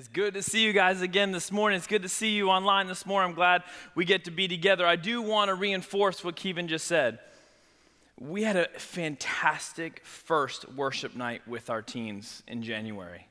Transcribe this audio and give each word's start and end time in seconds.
is 0.00 0.08
good 0.08 0.32
to 0.32 0.42
see 0.42 0.64
you 0.64 0.72
guys 0.72 1.02
again 1.02 1.30
this 1.30 1.52
morning. 1.52 1.76
It's 1.76 1.86
good 1.86 2.00
to 2.00 2.08
see 2.08 2.30
you 2.30 2.48
online 2.48 2.86
this 2.86 3.04
morning. 3.04 3.28
I'm 3.28 3.34
glad 3.34 3.62
we 3.94 4.06
get 4.06 4.24
to 4.24 4.30
be 4.30 4.48
together. 4.48 4.86
I 4.86 4.96
do 4.96 5.20
want 5.20 5.50
to 5.50 5.54
reinforce 5.54 6.24
what 6.24 6.36
Kevin 6.36 6.68
just 6.68 6.86
said. 6.86 7.18
We 8.18 8.42
had 8.42 8.56
a 8.56 8.66
fantastic 8.78 10.00
first 10.02 10.66
worship 10.72 11.14
night 11.14 11.46
with 11.46 11.68
our 11.68 11.82
teens 11.82 12.42
in 12.48 12.62
January. 12.62 13.26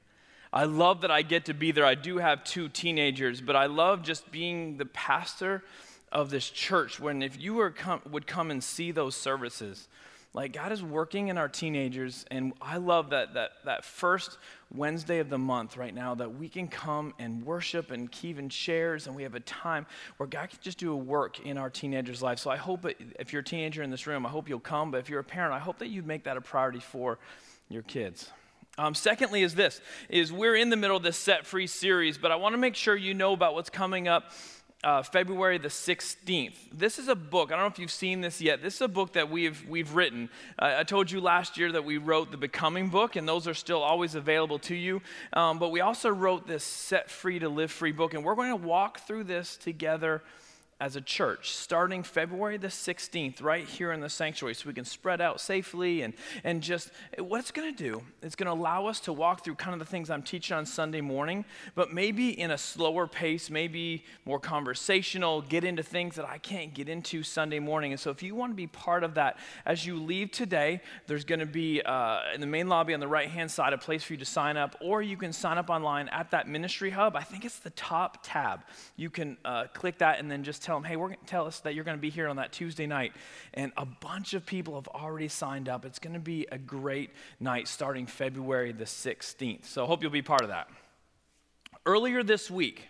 I 0.53 0.65
love 0.65 1.01
that 1.01 1.09
I 1.09 1.23
get 1.23 1.45
to 1.45 1.55
be 1.55 1.71
there. 1.71 1.87
I 1.87 1.95
do 1.95 2.19
have 2.19 2.43
two 2.43 2.69
teenagers, 2.69 3.41
but 3.41 3.55
I 3.55 3.65
love 3.65 4.03
just 4.03 4.31
being 4.31 4.77
the 4.77 4.85
pastor 4.85 5.63
of 6.11 6.29
this 6.29 6.47
church 6.51 6.99
when 6.99 7.23
if 7.23 7.41
you 7.41 7.55
were 7.55 7.71
come, 7.71 8.01
would 8.11 8.27
come 8.27 8.51
and 8.51 8.63
see 8.63 8.91
those 8.91 9.15
services 9.15 9.87
like 10.33 10.53
God 10.53 10.71
is 10.71 10.83
working 10.83 11.29
in 11.29 11.37
our 11.39 11.49
teenagers, 11.49 12.23
and 12.29 12.53
I 12.61 12.77
love 12.77 13.09
that 13.09 13.33
that 13.33 13.51
that 13.65 13.83
first 13.83 14.37
Wednesday 14.73 15.19
of 15.19 15.29
the 15.29 15.39
month 15.39 15.75
right 15.75 15.93
now 15.93 16.13
that 16.15 16.35
we 16.35 16.47
can 16.47 16.67
come 16.67 17.13
and 17.17 17.43
worship 17.43 17.89
and 17.89 18.11
Kevin 18.11 18.49
shares, 18.49 19.07
and 19.07 19.15
we 19.15 19.23
have 19.23 19.33
a 19.33 19.39
time 19.39 19.87
where 20.17 20.27
God 20.27 20.49
can 20.49 20.59
just 20.61 20.77
do 20.77 20.91
a 20.93 20.95
work 20.95 21.39
in 21.39 21.57
our 21.57 21.69
teenagers' 21.69 22.21
life. 22.21 22.37
So 22.37 22.51
I 22.51 22.57
hope 22.57 22.85
if 23.19 23.33
you're 23.33 23.41
a 23.41 23.45
teenager 23.45 23.81
in 23.81 23.89
this 23.89 24.05
room, 24.05 24.25
I 24.25 24.29
hope 24.29 24.47
you'll 24.47 24.59
come. 24.59 24.91
But 24.91 24.99
if 24.99 25.09
you're 25.09 25.19
a 25.19 25.23
parent, 25.23 25.53
I 25.53 25.59
hope 25.59 25.79
that 25.79 25.87
you 25.87 26.03
make 26.03 26.25
that 26.25 26.37
a 26.37 26.41
priority 26.41 26.79
for 26.79 27.17
your 27.67 27.81
kids. 27.81 28.29
Um, 28.77 28.93
secondly, 28.93 29.41
is 29.41 29.55
this: 29.55 29.81
is 30.09 30.31
we're 30.31 30.55
in 30.55 30.69
the 30.69 30.77
middle 30.77 30.95
of 30.95 31.03
this 31.03 31.17
set 31.17 31.47
free 31.47 31.67
series, 31.67 32.19
but 32.19 32.31
I 32.31 32.35
want 32.35 32.53
to 32.53 32.57
make 32.57 32.75
sure 32.75 32.95
you 32.95 33.15
know 33.15 33.33
about 33.33 33.55
what's 33.55 33.71
coming 33.71 34.07
up 34.07 34.31
uh, 34.83 35.03
February 35.03 35.57
the 35.57 35.67
16th. 35.67 36.55
This 36.71 36.99
is 36.99 37.09
a 37.09 37.15
book. 37.15 37.51
I 37.51 37.55
don't 37.55 37.63
know 37.63 37.71
if 37.71 37.79
you've 37.79 37.91
seen 37.91 38.21
this 38.21 38.39
yet. 38.39 38.61
This 38.61 38.75
is 38.75 38.81
a 38.81 38.87
book 38.87 39.13
that 39.13 39.29
we've, 39.29 39.67
we've 39.67 39.93
written. 39.93 40.29
Uh, 40.57 40.75
I 40.77 40.83
told 40.83 41.11
you 41.11 41.19
last 41.19 41.57
year 41.57 41.71
that 41.73 41.83
we 41.83 41.97
wrote 41.97 42.31
the 42.31 42.37
Becoming 42.37 42.87
book, 42.87 43.15
and 43.15 43.27
those 43.27 43.47
are 43.47 43.53
still 43.53 43.81
always 43.81 44.15
available 44.15 44.59
to 44.59 44.75
you. 44.75 45.01
Um, 45.33 45.59
but 45.59 45.69
we 45.69 45.81
also 45.81 46.09
wrote 46.09 46.47
this 46.47 46.63
Set 46.63 47.11
Free 47.11 47.39
to 47.39 47.49
Live 47.49 47.71
Free 47.71 47.91
book, 47.91 48.13
and 48.13 48.23
we're 48.23 48.35
going 48.35 48.51
to 48.51 48.55
walk 48.55 49.01
through 49.01 49.25
this 49.25 49.57
together 49.57 50.23
as 50.79 50.95
a 50.95 51.01
church 51.01 51.51
starting 51.51 52.03
February 52.03 52.57
the 52.57 52.67
16th, 52.67 53.41
right 53.41 53.65
here 53.65 53.91
in 53.91 53.99
the 53.99 54.09
sanctuary, 54.09 54.53
so 54.53 54.67
we 54.67 54.73
can 54.73 54.85
spread 54.85 55.19
out 55.19 55.41
safely 55.41 56.03
and, 56.03 56.13
and 56.43 56.63
just 56.63 56.91
what 57.17 57.39
it's 57.39 57.51
going 57.51 57.73
to 57.73 57.83
do, 57.83 58.01
it's 58.21 58.35
going 58.35 58.47
to 58.47 58.53
allow 58.53 58.85
us 58.85 59.01
to 59.01 59.11
walk 59.11 59.43
through 59.43 59.55
kind 59.55 59.73
of 59.73 59.79
the 59.79 59.85
things 59.85 60.09
I'm 60.09 60.23
teaching 60.23 60.55
on 60.55 60.65
Sunday 60.65 61.01
morning, 61.01 61.43
but 61.75 61.93
maybe 61.93 62.39
in 62.39 62.51
a 62.51 62.57
slower 62.57 63.07
pace, 63.07 63.49
maybe 63.49 64.05
more 64.23 64.39
conversational, 64.39 65.41
get 65.41 65.65
into 65.65 65.83
things 65.83 66.15
that 66.15 66.25
I 66.25 66.37
can't 66.37 66.73
get 66.73 66.87
into 66.87 67.23
Sunday 67.23 67.59
morning. 67.59 67.91
And 67.91 67.99
so 67.99 68.09
if 68.09 68.23
you 68.23 68.33
want 68.33 68.53
to 68.53 68.55
be 68.55 68.67
part 68.67 69.03
of 69.03 69.15
that, 69.15 69.37
as 69.65 69.85
you 69.85 70.01
leave 70.01 70.31
today, 70.31 70.81
there's 71.07 71.25
going 71.25 71.39
to 71.39 71.45
be 71.45 71.81
uh, 71.81 72.19
in 72.33 72.39
the 72.39 72.47
main 72.47 72.69
lobby 72.69 72.93
on 72.93 73.01
the 73.01 73.07
right 73.07 73.29
hand 73.29 73.51
side 73.51 73.73
a 73.73 73.77
place 73.77 74.03
for 74.03 74.13
you 74.13 74.19
to 74.19 74.25
sign 74.25 74.55
up, 74.55 74.77
or 74.79 75.01
you 75.01 75.17
can 75.17 75.33
sign 75.33 75.57
up 75.57 75.69
online 75.69 76.07
at 76.09 76.31
that 76.31 76.47
ministry 76.47 76.89
hub. 76.89 77.17
I 77.17 77.23
think 77.23 77.43
it's 77.43 77.59
the 77.59 77.69
top 77.71 78.19
tab. 78.23 78.61
You 78.95 79.09
can 79.09 79.37
uh, 79.43 79.65
click 79.73 79.97
that 79.97 80.19
and 80.19 80.31
then 80.31 80.43
just 80.43 80.68
tell 80.69 80.79
them, 80.79 80.83
hey, 80.83 80.97
we're 80.97 81.07
going 81.07 81.19
to 81.19 81.25
tell 81.25 81.47
us 81.47 81.61
that 81.61 81.73
you're 81.73 81.83
going 81.83 81.97
to 81.97 82.01
be 82.01 82.11
here 82.11 82.27
on 82.27 82.35
that 82.35 82.51
Tuesday 82.51 82.85
night. 82.85 83.13
And 83.55 83.71
a 83.75 83.85
bunch 83.85 84.35
of 84.35 84.45
people 84.45 84.75
have 84.75 84.87
already 84.89 85.27
signed 85.27 85.67
up. 85.67 85.83
It's 85.83 85.97
going 85.97 86.13
to 86.13 86.19
be 86.19 86.45
a 86.51 86.59
great 86.59 87.09
night 87.39 87.67
starting 87.67 88.05
February 88.05 88.71
the 88.71 88.83
16th. 88.83 89.65
So 89.65 89.83
I 89.83 89.87
hope 89.87 90.03
you'll 90.03 90.11
be 90.11 90.21
part 90.21 90.43
of 90.43 90.49
that. 90.49 90.69
Earlier 91.87 92.21
this 92.21 92.51
week, 92.51 92.87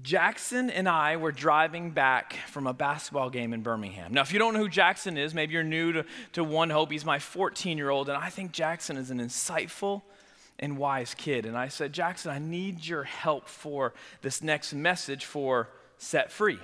Jackson 0.00 0.70
and 0.70 0.88
I 0.88 1.18
were 1.18 1.30
driving 1.30 1.90
back 1.90 2.36
from 2.48 2.66
a 2.66 2.72
basketball 2.72 3.28
game 3.28 3.52
in 3.52 3.60
Birmingham. 3.60 4.14
Now, 4.14 4.22
if 4.22 4.32
you 4.32 4.38
don't 4.38 4.54
know 4.54 4.60
who 4.60 4.68
Jackson 4.70 5.18
is, 5.18 5.34
maybe 5.34 5.52
you're 5.52 5.62
new 5.62 5.92
to, 5.92 6.04
to 6.32 6.42
One 6.42 6.70
Hope. 6.70 6.90
He's 6.90 7.04
my 7.04 7.18
14 7.18 7.76
year 7.76 7.90
old, 7.90 8.08
and 8.08 8.16
I 8.16 8.30
think 8.30 8.52
Jackson 8.52 8.96
is 8.96 9.10
an 9.10 9.18
insightful 9.18 10.00
and 10.58 10.78
wise 10.78 11.12
kid. 11.12 11.44
And 11.44 11.54
I 11.54 11.68
said, 11.68 11.92
Jackson, 11.92 12.30
I 12.30 12.38
need 12.38 12.86
your 12.86 13.04
help 13.04 13.46
for 13.46 13.92
this 14.22 14.42
next 14.42 14.72
message 14.72 15.26
for 15.26 15.68
set 15.98 16.32
free. 16.32 16.58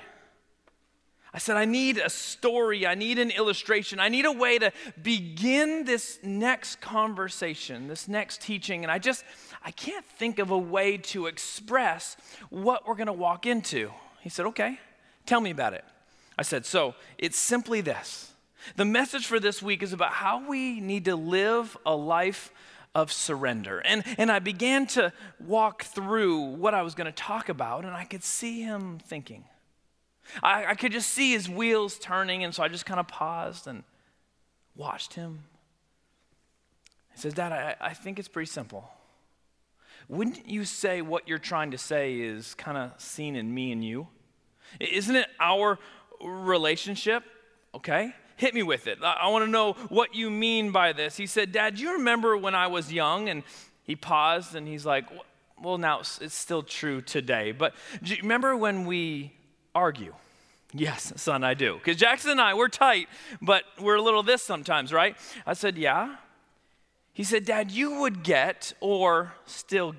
I 1.35 1.39
said, 1.39 1.57
I 1.57 1.65
need 1.65 1.99
a 1.99 2.09
story, 2.09 2.87
I 2.87 2.95
need 2.95 3.19
an 3.19 3.33
illustration, 3.33 3.99
I 3.99 4.09
need 4.09 4.25
a 4.25 4.31
way 4.31 4.57
to 4.61 4.71
begin 5.03 5.85
this 5.85 6.21
next 6.23 6.81
conversation, 6.81 7.89
this 7.89 8.07
next 8.07 8.41
teaching. 8.41 8.85
And 8.85 8.91
I 8.91 9.01
just, 9.01 9.25
I 9.65 9.73
can't 9.73 10.07
think 10.07 10.39
of 10.39 10.53
a 10.53 10.59
way 10.59 10.97
to 10.97 11.27
express 11.27 12.17
what 12.51 12.87
we're 12.87 12.95
going 12.95 13.09
to 13.09 13.13
walk 13.13 13.47
into. 13.47 13.91
He 14.21 14.29
said, 14.29 14.47
Okay, 14.47 14.79
tell 15.27 15.41
me 15.41 15.51
about 15.51 15.75
it. 15.75 15.85
I 16.39 16.43
said, 16.43 16.65
So 16.67 16.95
it's 17.19 17.37
simply 17.37 17.81
this. 17.81 18.31
The 18.77 18.85
message 18.85 19.27
for 19.27 19.41
this 19.41 19.61
week 19.61 19.83
is 19.83 19.93
about 19.93 20.13
how 20.13 20.49
we 20.49 20.81
need 20.81 21.07
to 21.07 21.17
live 21.17 21.77
a 21.85 21.97
life 21.97 22.53
of 22.95 23.13
surrender. 23.13 23.81
And, 23.81 24.05
and 24.19 24.31
I 24.31 24.39
began 24.39 24.87
to 24.89 25.13
walk 25.41 25.85
through 25.85 26.41
what 26.41 26.75
I 26.75 26.83
was 26.83 26.95
going 26.95 27.07
to 27.07 27.13
talk 27.13 27.49
about, 27.49 27.85
and 27.85 27.95
I 27.95 28.05
could 28.05 28.23
see 28.23 28.63
him 28.63 28.99
thinking. 28.99 29.45
I, 30.43 30.67
I 30.67 30.75
could 30.75 30.93
just 30.93 31.11
see 31.11 31.33
his 31.33 31.49
wheels 31.49 31.99
turning, 31.99 32.45
and 32.45 32.55
so 32.55 32.63
I 32.63 32.69
just 32.69 32.87
kind 32.87 33.01
of 33.01 33.09
paused 33.09 33.67
and 33.67 33.83
watched 34.77 35.15
him. 35.15 35.45
He 37.13 37.21
says, 37.21 37.35
Dad, 37.35 37.53
I, 37.53 37.77
I 37.81 37.95
think 37.95 38.19
it's 38.19 38.29
pretty 38.29 38.51
simple. 38.51 38.89
Wouldn't 40.09 40.49
you 40.49 40.65
say 40.65 41.03
what 41.03 41.29
you're 41.29 41.39
trying 41.39 41.71
to 41.73 41.79
say 41.79 42.21
is 42.21 42.55
kind 42.55 42.77
of 42.77 42.93
seen 43.01 43.37
in 43.37 43.53
me 43.53 43.73
and 43.73 43.85
you? 43.85 44.09
Isn't 44.81 45.17
it 45.17 45.29
our 45.41 45.79
relationship? 46.21 47.25
Okay 47.75 48.15
hit 48.37 48.55
me 48.55 48.63
with 48.63 48.87
it. 48.87 48.99
I, 49.03 49.19
I 49.23 49.29
want 49.29 49.45
to 49.45 49.51
know 49.51 49.75
what 49.89 50.15
you 50.15 50.31
mean 50.31 50.71
by 50.71 50.93
this. 50.93 51.17
He 51.17 51.27
said, 51.27 51.53
Dad, 51.53 51.77
do 51.77 51.83
you 51.83 51.93
remember 51.95 52.37
when 52.37 52.55
I 52.55 52.67
was 52.67 52.93
young? 52.93 53.29
And 53.29 53.43
he 53.85 53.97
paused 53.97 54.55
and 54.55 54.67
he's 54.67 54.87
like, 54.87 55.07
Well, 55.63 55.79
now 55.79 56.01
it's 56.01 56.35
still 56.35 56.63
true 56.63 57.01
today. 57.01 57.53
But 57.53 57.75
do 58.03 58.15
you 58.15 58.23
remember 58.23 58.57
when 58.57 58.87
we 58.87 59.33
argue? 59.75 60.15
Yes, 60.73 61.13
son, 61.17 61.45
I 61.45 61.55
do. 61.55 61.75
Because 61.75 61.97
Jackson 61.97 62.33
and 62.33 62.41
I, 62.41 62.55
we're 62.55 62.69
tight, 62.69 63.09
but 63.41 63.63
we're 63.81 63.95
a 63.95 64.03
little 64.03 64.25
this 64.25 64.43
sometimes, 64.43 64.93
right? 64.93 65.17
I 65.47 65.55
said, 65.55 65.79
Yeah. 65.79 66.17
He 67.13 67.23
said, 67.23 67.45
Dad, 67.45 67.71
you 67.71 68.01
would 68.01 68.25
get, 68.25 68.73
or 68.81 69.35
still 69.47 69.95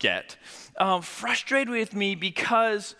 get, 0.00 0.36
um, 0.78 1.00
frustrated 1.00 1.68
with 1.68 1.94
me 1.94 2.16
because 2.16 2.96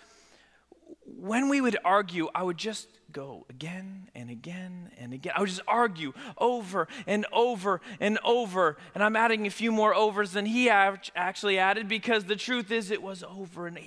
when 1.05 1.49
we 1.49 1.61
would 1.61 1.77
argue, 1.85 2.29
I 2.33 2.45
would 2.45 2.57
just 2.57 2.87
go 3.13 3.47
again 3.51 4.09
and 4.15 4.31
again 4.31 4.91
and 4.99 5.13
again. 5.13 5.33
I 5.37 5.41
would 5.41 5.49
just 5.49 5.63
argue 5.67 6.13
over 6.39 6.89
and 7.07 7.27
over 7.33 7.81
and 7.99 8.19
over. 8.25 8.77
And 8.95 9.03
I'm 9.03 9.17
adding 9.17 9.47
a 9.47 9.51
few 9.51 9.73
more 9.73 9.95
overs 9.95 10.33
than 10.33 10.47
he 10.47 10.71
actually 10.71 11.59
added 11.59 11.89
because 11.89 12.25
the 12.25 12.37
truth 12.37 12.71
is 12.71 12.91
it 12.91 13.03
was 13.03 13.23
over. 13.23 13.67
And 13.67 13.79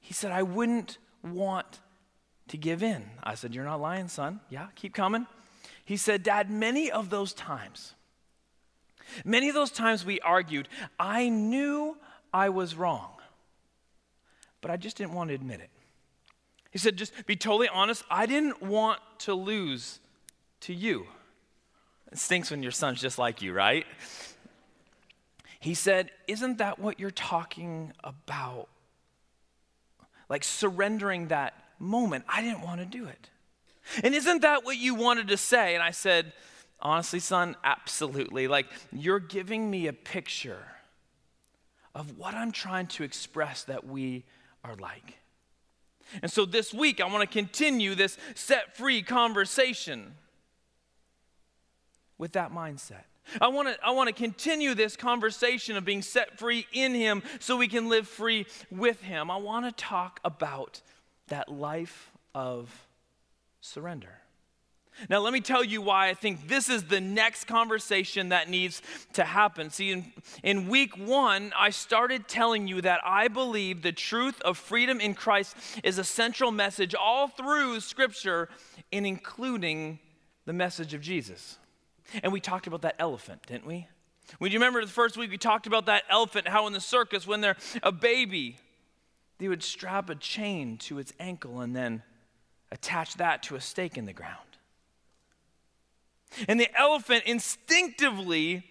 he 0.00 0.12
said, 0.12 0.32
I 0.32 0.42
wouldn't 0.42 0.98
want 1.22 1.80
to 2.48 2.56
give 2.56 2.82
in. 2.82 3.04
I 3.22 3.34
said, 3.34 3.54
You're 3.54 3.64
not 3.64 3.80
lying, 3.80 4.08
son. 4.08 4.40
Yeah, 4.50 4.68
keep 4.74 4.94
coming. 4.94 5.26
He 5.84 5.96
said, 5.96 6.22
Dad, 6.22 6.50
many 6.50 6.90
of 6.90 7.10
those 7.10 7.32
times, 7.32 7.94
many 9.24 9.48
of 9.48 9.54
those 9.54 9.70
times 9.70 10.04
we 10.04 10.20
argued, 10.20 10.68
I 10.98 11.28
knew 11.28 11.96
I 12.32 12.50
was 12.50 12.74
wrong, 12.74 13.10
but 14.60 14.70
I 14.70 14.76
just 14.76 14.96
didn't 14.96 15.12
want 15.12 15.28
to 15.28 15.34
admit 15.34 15.60
it. 15.60 15.70
He 16.70 16.78
said, 16.78 16.96
just 16.96 17.12
be 17.26 17.36
totally 17.36 17.68
honest. 17.68 18.04
I 18.10 18.26
didn't 18.26 18.62
want 18.62 19.00
to 19.20 19.34
lose 19.34 20.00
to 20.60 20.74
you. 20.74 21.06
It 22.12 22.18
stinks 22.18 22.50
when 22.50 22.62
your 22.62 22.72
son's 22.72 23.00
just 23.00 23.18
like 23.18 23.42
you, 23.42 23.52
right? 23.52 23.86
He 25.60 25.74
said, 25.74 26.10
Isn't 26.26 26.58
that 26.58 26.78
what 26.78 27.00
you're 27.00 27.10
talking 27.10 27.92
about? 28.02 28.68
Like 30.28 30.44
surrendering 30.44 31.28
that 31.28 31.54
moment. 31.78 32.24
I 32.28 32.42
didn't 32.42 32.62
want 32.62 32.80
to 32.80 32.86
do 32.86 33.06
it. 33.06 33.30
And 34.02 34.14
isn't 34.14 34.42
that 34.42 34.64
what 34.64 34.76
you 34.76 34.94
wanted 34.94 35.28
to 35.28 35.36
say? 35.36 35.74
And 35.74 35.82
I 35.82 35.90
said, 35.90 36.32
Honestly, 36.80 37.18
son, 37.18 37.56
absolutely. 37.64 38.46
Like, 38.46 38.66
you're 38.92 39.18
giving 39.18 39.68
me 39.68 39.88
a 39.88 39.92
picture 39.92 40.64
of 41.92 42.16
what 42.16 42.34
I'm 42.34 42.52
trying 42.52 42.86
to 42.88 43.02
express 43.02 43.64
that 43.64 43.84
we 43.84 44.24
are 44.62 44.76
like. 44.76 45.18
And 46.22 46.30
so 46.30 46.44
this 46.44 46.72
week, 46.72 47.00
I 47.00 47.06
want 47.06 47.20
to 47.20 47.32
continue 47.32 47.94
this 47.94 48.16
set 48.34 48.76
free 48.76 49.02
conversation 49.02 50.14
with 52.18 52.32
that 52.32 52.52
mindset. 52.52 53.04
I 53.40 53.48
want 53.48 53.68
to 53.68 53.76
I 53.84 53.90
want 53.90 54.08
to 54.08 54.14
continue 54.14 54.74
this 54.74 54.96
conversation 54.96 55.76
of 55.76 55.84
being 55.84 56.02
set 56.02 56.38
free 56.38 56.66
in 56.72 56.94
him 56.94 57.22
so 57.40 57.56
we 57.56 57.68
can 57.68 57.88
live 57.88 58.08
free 58.08 58.46
with 58.70 59.02
him. 59.02 59.30
I 59.30 59.36
want 59.36 59.66
to 59.66 59.72
talk 59.72 60.20
about 60.24 60.80
that 61.28 61.50
life 61.50 62.10
of 62.34 62.86
surrender. 63.60 64.20
Now, 65.08 65.20
let 65.20 65.32
me 65.32 65.40
tell 65.40 65.62
you 65.62 65.80
why 65.80 66.08
I 66.08 66.14
think 66.14 66.48
this 66.48 66.68
is 66.68 66.84
the 66.84 67.00
next 67.00 67.44
conversation 67.44 68.30
that 68.30 68.48
needs 68.48 68.82
to 69.12 69.24
happen. 69.24 69.70
See, 69.70 69.92
in, 69.92 70.12
in 70.42 70.68
week 70.68 70.96
one, 70.96 71.52
I 71.56 71.70
started 71.70 72.28
telling 72.28 72.66
you 72.66 72.80
that 72.82 73.00
I 73.04 73.28
believe 73.28 73.82
the 73.82 73.92
truth 73.92 74.40
of 74.42 74.58
freedom 74.58 75.00
in 75.00 75.14
Christ 75.14 75.56
is 75.84 75.98
a 75.98 76.04
central 76.04 76.50
message 76.50 76.94
all 76.94 77.28
through 77.28 77.80
Scripture, 77.80 78.48
and 78.92 79.06
including 79.06 79.98
the 80.46 80.52
message 80.52 80.94
of 80.94 81.00
Jesus. 81.00 81.58
And 82.22 82.32
we 82.32 82.40
talked 82.40 82.66
about 82.66 82.82
that 82.82 82.96
elephant, 82.98 83.42
didn't 83.46 83.66
we? 83.66 83.86
Would 84.40 84.52
you 84.52 84.58
remember 84.58 84.84
the 84.84 84.90
first 84.90 85.16
week 85.16 85.30
we 85.30 85.38
talked 85.38 85.66
about 85.66 85.86
that 85.86 86.04
elephant, 86.10 86.48
how 86.48 86.66
in 86.66 86.72
the 86.72 86.80
circus, 86.80 87.26
when 87.26 87.40
they're 87.40 87.56
a 87.82 87.92
baby, 87.92 88.56
they 89.38 89.48
would 89.48 89.62
strap 89.62 90.10
a 90.10 90.14
chain 90.14 90.76
to 90.78 90.98
its 90.98 91.12
ankle 91.18 91.60
and 91.60 91.74
then 91.74 92.02
attach 92.70 93.14
that 93.14 93.42
to 93.44 93.56
a 93.56 93.60
stake 93.60 93.96
in 93.96 94.06
the 94.06 94.12
ground. 94.12 94.47
And 96.46 96.60
the 96.60 96.68
elephant 96.78 97.24
instinctively 97.26 98.64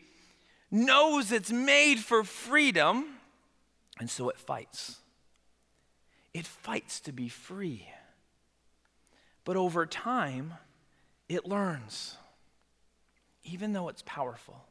knows 0.69 1.31
it's 1.31 1.51
made 1.51 1.99
for 1.99 2.23
freedom, 2.23 3.05
and 3.99 4.09
so 4.09 4.29
it 4.29 4.37
fights. 4.37 4.97
It 6.33 6.45
fights 6.45 6.99
to 7.01 7.11
be 7.11 7.29
free. 7.29 7.87
But 9.43 9.57
over 9.57 9.85
time, 9.85 10.53
it 11.29 11.45
learns, 11.45 12.17
even 13.43 13.73
though 13.73 13.89
it's 13.89 14.03
powerful. 14.05 14.65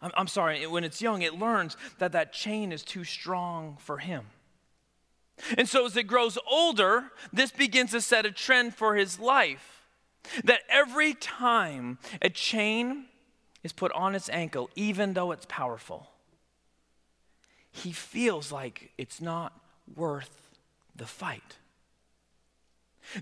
I'm, 0.00 0.12
I'm 0.16 0.28
sorry, 0.28 0.66
when 0.66 0.84
it's 0.84 1.02
young, 1.02 1.22
it 1.22 1.34
learns 1.34 1.76
that 1.98 2.12
that 2.12 2.32
chain 2.32 2.72
is 2.72 2.82
too 2.82 3.04
strong 3.04 3.76
for 3.80 3.98
him. 3.98 4.26
And 5.58 5.68
so 5.68 5.86
as 5.86 5.96
it 5.96 6.04
grows 6.04 6.38
older, 6.48 7.10
this 7.32 7.50
begins 7.50 7.90
to 7.90 8.00
set 8.00 8.24
a 8.24 8.30
trend 8.30 8.74
for 8.74 8.94
his 8.94 9.18
life. 9.18 9.73
That 10.44 10.60
every 10.68 11.14
time 11.14 11.98
a 12.22 12.30
chain 12.30 13.06
is 13.62 13.72
put 13.72 13.92
on 13.92 14.14
its 14.14 14.28
ankle, 14.28 14.70
even 14.74 15.14
though 15.14 15.32
it's 15.32 15.46
powerful, 15.48 16.08
he 17.70 17.92
feels 17.92 18.52
like 18.52 18.92
it's 18.98 19.20
not 19.20 19.52
worth 19.94 20.50
the 20.94 21.06
fight. 21.06 21.58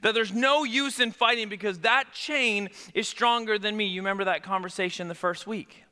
That 0.03 0.15
there's 0.15 0.33
no 0.33 0.65
use 0.65 1.01
in 1.01 1.11
fighting 1.11 1.49
because 1.49 1.81
that 1.81 2.13
chain 2.13 2.71
is 2.95 3.09
stronger 3.09 3.59
than 3.59 3.77
me. 3.77 3.87
You 3.87 4.01
remember 4.01 4.25
that 4.25 4.43
conversation 4.43 5.09
the 5.09 5.15
first 5.15 5.47
week? 5.47 5.85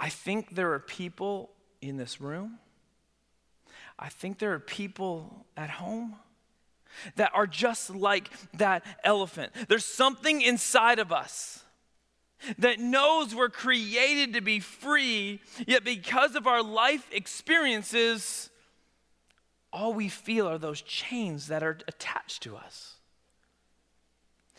I 0.00 0.08
think 0.08 0.54
there 0.54 0.72
are 0.72 0.78
people 0.78 1.50
in 1.80 1.96
this 1.96 2.20
room, 2.20 2.58
I 3.98 4.08
think 4.08 4.38
there 4.38 4.52
are 4.52 4.60
people 4.60 5.46
at 5.56 5.70
home 5.70 6.16
that 7.16 7.32
are 7.34 7.46
just 7.46 7.90
like 7.90 8.30
that 8.54 8.84
elephant. 9.04 9.52
There's 9.68 9.84
something 9.84 10.40
inside 10.42 10.98
of 10.98 11.12
us 11.12 11.64
that 12.58 12.78
knows 12.78 13.34
we're 13.34 13.48
created 13.48 14.34
to 14.34 14.40
be 14.40 14.60
free, 14.60 15.40
yet 15.66 15.84
because 15.84 16.36
of 16.36 16.46
our 16.46 16.62
life 16.62 17.08
experiences, 17.12 18.50
all 19.72 19.92
we 19.92 20.08
feel 20.08 20.48
are 20.48 20.58
those 20.58 20.80
chains 20.82 21.48
that 21.48 21.62
are 21.62 21.78
attached 21.88 22.42
to 22.44 22.56
us. 22.56 22.94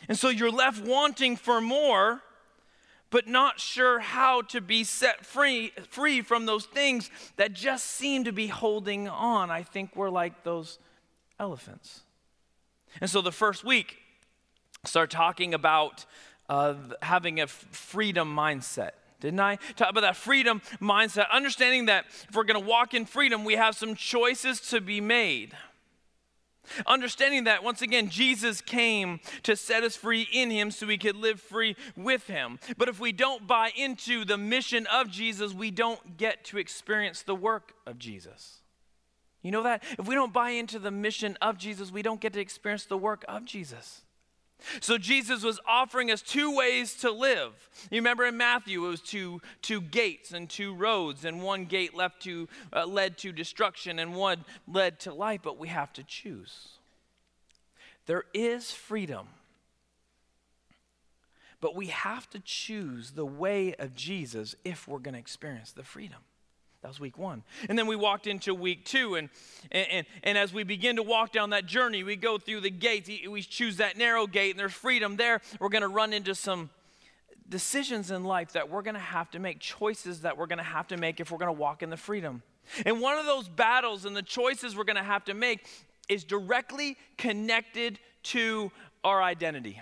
And 0.07 0.17
so 0.17 0.29
you're 0.29 0.51
left 0.51 0.85
wanting 0.85 1.35
for 1.35 1.61
more, 1.61 2.21
but 3.09 3.27
not 3.27 3.59
sure 3.59 3.99
how 3.99 4.41
to 4.43 4.61
be 4.61 4.83
set 4.83 5.25
free, 5.25 5.71
free 5.89 6.21
from 6.21 6.45
those 6.45 6.65
things 6.65 7.09
that 7.37 7.53
just 7.53 7.85
seem 7.85 8.25
to 8.25 8.31
be 8.31 8.47
holding 8.47 9.07
on. 9.07 9.49
I 9.49 9.63
think 9.63 9.95
we're 9.95 10.09
like 10.09 10.43
those 10.43 10.79
elephants. 11.39 12.01
And 13.01 13.09
so 13.09 13.21
the 13.21 13.31
first 13.31 13.63
week, 13.63 13.97
start 14.85 15.09
talking 15.09 15.53
about 15.53 16.05
uh, 16.47 16.75
having 17.01 17.39
a 17.39 17.47
freedom 17.47 18.35
mindset. 18.35 18.91
Didn't 19.19 19.39
I 19.39 19.57
talk 19.75 19.89
about 19.89 20.01
that 20.01 20.15
freedom 20.15 20.61
mindset? 20.81 21.29
Understanding 21.31 21.87
that 21.87 22.05
if 22.07 22.35
we're 22.35 22.45
going 22.45 22.61
to 22.61 22.65
walk 22.65 22.93
in 22.93 23.05
freedom, 23.05 23.43
we 23.43 23.55
have 23.55 23.75
some 23.75 23.95
choices 23.95 24.61
to 24.69 24.79
be 24.79 25.01
made. 25.01 25.53
Understanding 26.85 27.45
that, 27.45 27.63
once 27.63 27.81
again, 27.81 28.09
Jesus 28.09 28.61
came 28.61 29.19
to 29.43 29.55
set 29.55 29.83
us 29.83 29.95
free 29.95 30.27
in 30.31 30.51
Him 30.51 30.71
so 30.71 30.85
we 30.85 30.97
could 30.97 31.15
live 31.15 31.41
free 31.41 31.75
with 31.95 32.27
Him. 32.27 32.59
But 32.77 32.89
if 32.89 32.99
we 32.99 33.11
don't 33.11 33.47
buy 33.47 33.71
into 33.75 34.23
the 34.23 34.37
mission 34.37 34.87
of 34.87 35.09
Jesus, 35.09 35.53
we 35.53 35.71
don't 35.71 36.17
get 36.17 36.43
to 36.45 36.57
experience 36.57 37.23
the 37.23 37.35
work 37.35 37.73
of 37.85 37.97
Jesus. 37.97 38.58
You 39.41 39.51
know 39.51 39.63
that? 39.63 39.83
If 39.97 40.07
we 40.07 40.15
don't 40.15 40.33
buy 40.33 40.51
into 40.51 40.79
the 40.79 40.91
mission 40.91 41.37
of 41.41 41.57
Jesus, 41.57 41.91
we 41.91 42.01
don't 42.01 42.19
get 42.19 42.33
to 42.33 42.39
experience 42.39 42.85
the 42.85 42.97
work 42.97 43.23
of 43.27 43.45
Jesus. 43.45 44.01
So 44.81 44.97
Jesus 44.97 45.43
was 45.43 45.59
offering 45.65 46.11
us 46.11 46.21
two 46.21 46.53
ways 46.53 46.95
to 46.95 47.11
live. 47.11 47.53
You 47.89 47.97
remember 47.97 48.25
in 48.25 48.35
Matthew, 48.35 48.85
it 48.85 48.89
was 48.89 49.01
two, 49.01 49.41
two 49.61 49.79
gates 49.79 50.33
and 50.33 50.49
two 50.49 50.73
roads, 50.73 51.23
and 51.23 51.41
one 51.41 51.65
gate 51.65 51.95
left 51.95 52.21
to, 52.23 52.49
uh, 52.73 52.85
led 52.85 53.17
to 53.19 53.31
destruction 53.31 53.99
and 53.99 54.15
one 54.15 54.43
led 54.67 54.99
to 55.01 55.13
life, 55.13 55.41
but 55.43 55.57
we 55.57 55.69
have 55.69 55.93
to 55.93 56.03
choose. 56.03 56.69
There 58.05 58.25
is 58.33 58.71
freedom, 58.71 59.27
but 61.61 61.75
we 61.75 61.87
have 61.87 62.29
to 62.31 62.39
choose 62.39 63.11
the 63.11 63.25
way 63.25 63.75
of 63.75 63.95
Jesus 63.95 64.55
if 64.65 64.87
we're 64.87 64.99
going 64.99 65.13
to 65.13 65.19
experience 65.19 65.71
the 65.71 65.83
freedom. 65.83 66.19
That 66.81 66.87
was 66.87 66.99
week 66.99 67.17
one. 67.17 67.43
And 67.67 67.77
then 67.77 67.87
we 67.87 67.95
walked 67.95 68.25
into 68.25 68.55
week 68.55 68.85
two. 68.85 69.15
And, 69.15 69.29
and, 69.71 70.05
and 70.23 70.37
as 70.37 70.53
we 70.53 70.63
begin 70.63 70.95
to 70.95 71.03
walk 71.03 71.33
down 71.33 71.49
that 71.49 71.65
journey, 71.65 72.03
we 72.03 72.15
go 72.15 72.37
through 72.37 72.61
the 72.61 72.69
gates. 72.69 73.09
We 73.27 73.41
choose 73.41 73.77
that 73.77 73.97
narrow 73.97 74.27
gate, 74.27 74.51
and 74.51 74.59
there's 74.59 74.73
freedom 74.73 75.17
there. 75.17 75.41
We're 75.59 75.69
going 75.69 75.81
to 75.81 75.89
run 75.89 76.13
into 76.13 76.33
some 76.35 76.69
decisions 77.49 78.11
in 78.11 78.23
life 78.23 78.53
that 78.53 78.69
we're 78.69 78.81
going 78.81 78.93
to 78.93 78.99
have 79.01 79.29
to 79.31 79.39
make, 79.39 79.59
choices 79.59 80.21
that 80.21 80.37
we're 80.37 80.47
going 80.47 80.59
to 80.59 80.63
have 80.63 80.87
to 80.87 80.97
make 80.97 81.19
if 81.19 81.31
we're 81.31 81.37
going 81.37 81.53
to 81.53 81.59
walk 81.59 81.83
in 81.83 81.89
the 81.89 81.97
freedom. 81.97 82.43
And 82.85 83.01
one 83.01 83.17
of 83.17 83.25
those 83.25 83.49
battles 83.49 84.05
and 84.05 84.15
the 84.15 84.21
choices 84.21 84.77
we're 84.77 84.83
going 84.83 84.95
to 84.95 85.03
have 85.03 85.25
to 85.25 85.33
make 85.33 85.65
is 86.07 86.23
directly 86.23 86.95
connected 87.17 87.99
to 88.23 88.71
our 89.03 89.21
identity 89.21 89.81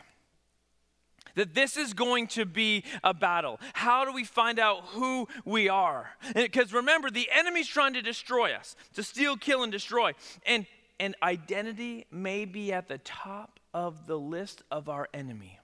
that 1.38 1.54
this 1.54 1.78
is 1.78 1.94
going 1.94 2.28
to 2.28 2.45
be 2.45 2.84
a 3.04 3.13
battle. 3.13 3.60
How 3.74 4.04
do 4.06 4.12
we 4.12 4.24
find 4.24 4.60
out 4.60 4.84
who 4.88 5.28
we 5.45 5.69
are? 5.69 6.10
Because 6.36 6.74
remember, 6.74 7.10
the 7.10 7.30
enemy's 7.34 7.68
trying 7.68 7.94
to 7.94 8.01
destroy 8.01 8.54
us, 8.54 8.75
to 8.95 9.04
steal, 9.04 9.38
kill, 9.38 9.63
and 9.63 9.72
destroy. 9.72 10.13
And, 10.45 10.66
and 11.00 11.16
identity 11.22 12.07
may 12.12 12.45
be 12.45 12.74
at 12.74 12.88
the 12.88 12.98
top 12.98 13.60
of 13.74 14.07
the 14.07 14.18
list 14.18 14.63
of 14.72 14.89
our 14.89 15.07
enemy. 15.13 15.60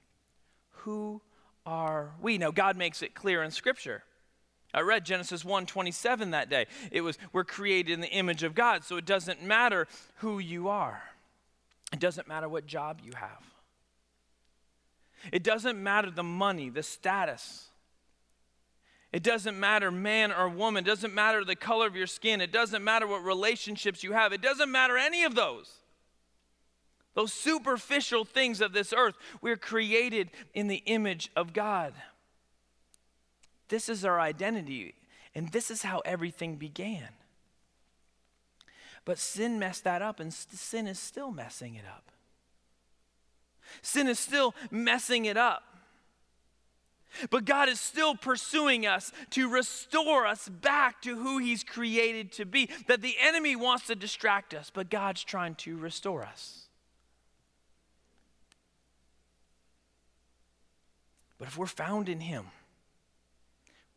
Who 0.83 1.21
are 1.65 2.11
we? 2.21 2.37
Now, 2.37 2.51
God 2.51 2.77
makes 2.77 3.01
it 3.01 3.15
clear 3.15 3.41
in 3.41 3.49
Scripture. 3.49 4.03
I 4.75 4.81
read 4.81 5.05
Genesis 5.05 5.43
1:27 5.43 6.31
that 6.31 6.49
day. 6.49 6.65
It 6.91 7.01
was 7.01 7.17
we're 7.31 7.43
created 7.43 7.93
in 7.93 8.01
the 8.01 8.09
image 8.09 8.43
of 8.43 8.55
God, 8.55 8.83
so 8.83 8.97
it 8.97 9.05
doesn't 9.05 9.43
matter 9.43 9.87
who 10.15 10.39
you 10.39 10.67
are. 10.67 11.03
It 11.91 11.99
doesn't 11.99 12.27
matter 12.27 12.49
what 12.49 12.65
job 12.65 12.99
you 13.03 13.13
have. 13.15 13.52
It 15.31 15.43
doesn't 15.43 15.81
matter 15.81 16.11
the 16.11 16.23
money, 16.23 16.69
the 16.69 16.83
status. 16.83 17.67
It 19.11 19.23
doesn't 19.23 19.59
matter 19.59 19.91
man 19.91 20.31
or 20.31 20.49
woman. 20.49 20.83
It 20.83 20.87
doesn't 20.87 21.13
matter 21.13 21.45
the 21.45 21.55
color 21.55 21.85
of 21.85 21.95
your 21.95 22.07
skin. 22.07 22.41
It 22.41 22.51
doesn't 22.51 22.83
matter 22.83 23.05
what 23.05 23.23
relationships 23.23 24.03
you 24.03 24.13
have. 24.13 24.33
It 24.33 24.41
doesn't 24.41 24.71
matter 24.71 24.97
any 24.97 25.23
of 25.23 25.35
those. 25.35 25.71
Those 27.13 27.31
superficial 27.31 28.25
things 28.25 28.59
of 28.59 28.73
this 28.73 28.91
earth. 28.91 29.15
We're 29.39 29.55
created 29.55 30.31
in 30.55 30.67
the 30.67 30.81
image 30.87 31.29
of 31.35 31.53
God. 31.53 31.93
This 33.69 33.87
is 33.87 34.03
our 34.03 34.19
identity, 34.19 34.95
and 35.35 35.51
this 35.51 35.69
is 35.69 35.83
how 35.83 35.99
everything 36.05 36.55
began. 36.55 37.09
But 39.05 39.19
sin 39.19 39.59
messed 39.59 39.83
that 39.83 40.01
up, 40.01 40.19
and 40.19 40.33
sin 40.33 40.87
is 40.87 40.97
still 40.97 41.31
messing 41.31 41.75
it 41.75 41.85
up. 41.87 42.12
Sin 43.81 44.07
is 44.07 44.19
still 44.19 44.53
messing 44.71 45.25
it 45.25 45.37
up. 45.37 45.63
But 47.29 47.45
God 47.45 47.69
is 47.69 47.79
still 47.79 48.15
pursuing 48.15 48.87
us 48.87 49.11
to 49.31 49.49
restore 49.49 50.25
us 50.25 50.49
back 50.49 51.01
to 51.03 51.15
who 51.15 51.37
He's 51.37 51.63
created 51.63 52.31
to 52.33 52.45
be. 52.45 52.69
That 52.87 53.01
the 53.01 53.15
enemy 53.21 53.55
wants 53.55 53.87
to 53.87 53.95
distract 53.95 54.53
us, 54.53 54.71
but 54.73 54.89
God's 54.89 55.23
trying 55.23 55.55
to 55.55 55.77
restore 55.77 56.23
us. 56.23 56.67
But 61.37 61.47
if 61.47 61.57
we're 61.57 61.65
found 61.67 62.09
in 62.09 62.19
Him, 62.19 62.45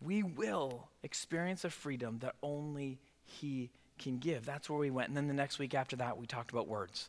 we 0.00 0.23
will 0.23 0.88
experience 1.02 1.64
a 1.64 1.71
freedom 1.71 2.18
that 2.21 2.35
only 2.42 2.99
He 3.25 3.71
can 3.99 4.18
give. 4.18 4.45
That's 4.45 4.68
where 4.68 4.78
we 4.78 4.90
went. 4.90 5.09
And 5.09 5.16
then 5.16 5.26
the 5.26 5.35
next 5.35 5.59
week 5.59 5.75
after 5.75 5.97
that, 5.97 6.18
we 6.18 6.26
talked 6.26 6.50
about 6.50 6.68
words. 6.68 7.09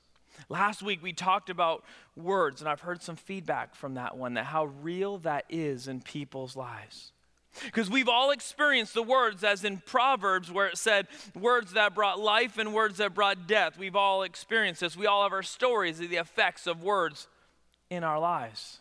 Last 0.50 0.82
week 0.82 1.02
we 1.02 1.14
talked 1.14 1.50
about 1.50 1.84
words, 2.16 2.62
and 2.62 2.70
I've 2.70 2.82
heard 2.82 3.02
some 3.02 3.16
feedback 3.16 3.76
from 3.76 3.96
that 3.96 4.18
one 4.18 4.36
that 4.36 4.46
how 4.46 4.66
real 4.66 5.18
that 5.20 5.46
is 5.50 5.88
in 5.88 6.02
people's 6.02 6.56
lives. 6.56 7.12
Because 7.66 7.90
we've 7.90 8.10
all 8.10 8.32
experienced 8.32 8.94
the 8.94 9.04
words, 9.04 9.44
as 9.44 9.64
in 9.64 9.82
Proverbs, 9.86 10.52
where 10.52 10.68
it 10.68 10.78
said 10.78 11.08
words 11.34 11.74
that 11.74 11.96
brought 11.96 12.20
life 12.20 12.58
and 12.58 12.74
words 12.74 12.98
that 12.98 13.16
brought 13.16 13.48
death. 13.48 13.80
We've 13.80 13.96
all 13.96 14.24
experienced 14.24 14.82
this. 14.82 14.96
We 14.96 15.08
all 15.08 15.24
have 15.24 15.34
our 15.34 15.44
stories 15.44 16.00
of 16.00 16.10
the 16.10 16.18
effects 16.18 16.68
of 16.68 16.84
words 16.84 17.28
in 17.90 18.04
our 18.04 18.20
lives. 18.20 18.80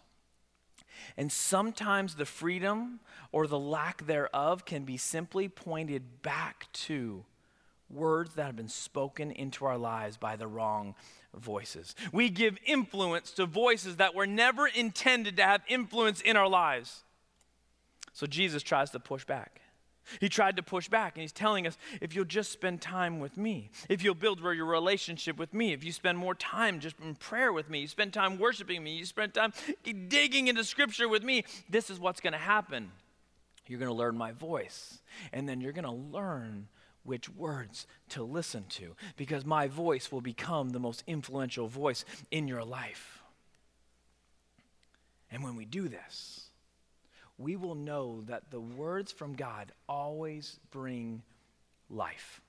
And 1.16 1.32
sometimes 1.32 2.16
the 2.16 2.26
freedom 2.26 3.00
or 3.32 3.46
the 3.46 3.58
lack 3.58 4.06
thereof 4.06 4.64
can 4.64 4.84
be 4.84 4.96
simply 4.96 5.48
pointed 5.48 6.22
back 6.22 6.66
to 6.72 7.25
words 7.88 8.34
that 8.34 8.46
have 8.46 8.56
been 8.56 8.68
spoken 8.68 9.30
into 9.30 9.64
our 9.64 9.78
lives 9.78 10.16
by 10.16 10.36
the 10.36 10.46
wrong 10.46 10.94
voices. 11.34 11.94
We 12.12 12.30
give 12.30 12.58
influence 12.66 13.30
to 13.32 13.46
voices 13.46 13.96
that 13.96 14.14
were 14.14 14.26
never 14.26 14.66
intended 14.66 15.36
to 15.36 15.44
have 15.44 15.62
influence 15.68 16.20
in 16.20 16.36
our 16.36 16.48
lives. 16.48 17.04
So 18.12 18.26
Jesus 18.26 18.62
tries 18.62 18.90
to 18.90 19.00
push 19.00 19.24
back. 19.24 19.60
He 20.20 20.28
tried 20.28 20.56
to 20.56 20.62
push 20.62 20.88
back, 20.88 21.16
and 21.16 21.22
he's 21.22 21.32
telling 21.32 21.66
us 21.66 21.76
if 22.00 22.14
you'll 22.14 22.24
just 22.24 22.52
spend 22.52 22.80
time 22.80 23.18
with 23.18 23.36
me, 23.36 23.70
if 23.88 24.04
you'll 24.04 24.14
build 24.14 24.40
your 24.40 24.64
relationship 24.64 25.36
with 25.36 25.52
me, 25.52 25.72
if 25.72 25.82
you 25.82 25.90
spend 25.90 26.16
more 26.16 26.34
time 26.34 26.78
just 26.78 26.94
in 27.00 27.16
prayer 27.16 27.52
with 27.52 27.68
me, 27.68 27.80
you 27.80 27.88
spend 27.88 28.12
time 28.12 28.38
worshiping 28.38 28.84
me, 28.84 28.96
you 28.96 29.04
spend 29.04 29.34
time 29.34 29.52
digging 30.08 30.46
into 30.46 30.62
scripture 30.62 31.08
with 31.08 31.24
me, 31.24 31.44
this 31.68 31.90
is 31.90 31.98
what's 31.98 32.20
going 32.20 32.34
to 32.34 32.38
happen. 32.38 32.92
You're 33.66 33.80
going 33.80 33.90
to 33.90 33.96
learn 33.96 34.16
my 34.16 34.30
voice, 34.30 35.00
and 35.32 35.48
then 35.48 35.60
you're 35.60 35.72
going 35.72 35.84
to 35.84 35.90
learn 35.90 36.68
which 37.06 37.28
words 37.28 37.86
to 38.10 38.22
listen 38.22 38.64
to 38.68 38.94
because 39.16 39.44
my 39.44 39.68
voice 39.68 40.10
will 40.10 40.20
become 40.20 40.70
the 40.70 40.80
most 40.80 41.04
influential 41.06 41.68
voice 41.68 42.04
in 42.30 42.48
your 42.48 42.64
life. 42.64 43.22
And 45.30 45.42
when 45.42 45.56
we 45.56 45.64
do 45.64 45.88
this, 45.88 46.50
we 47.38 47.56
will 47.56 47.75
know 47.75 48.22
that 48.22 48.50
the 48.50 48.60
words 48.60 49.12
from 49.12 49.34
God 49.34 49.72
always 49.88 50.58
bring 50.70 51.22
life. 51.90 52.40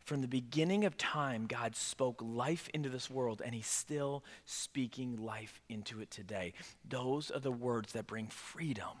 From 0.00 0.20
the 0.20 0.28
beginning 0.28 0.84
of 0.84 0.96
time, 0.96 1.46
God 1.46 1.74
spoke 1.74 2.20
life 2.24 2.68
into 2.72 2.88
this 2.88 3.10
world, 3.10 3.42
and 3.44 3.54
He's 3.54 3.66
still 3.66 4.24
speaking 4.44 5.16
life 5.16 5.60
into 5.68 6.00
it 6.00 6.10
today. 6.10 6.54
Those 6.88 7.30
are 7.30 7.40
the 7.40 7.50
words 7.50 7.92
that 7.92 8.06
bring 8.06 8.28
freedom 8.28 8.96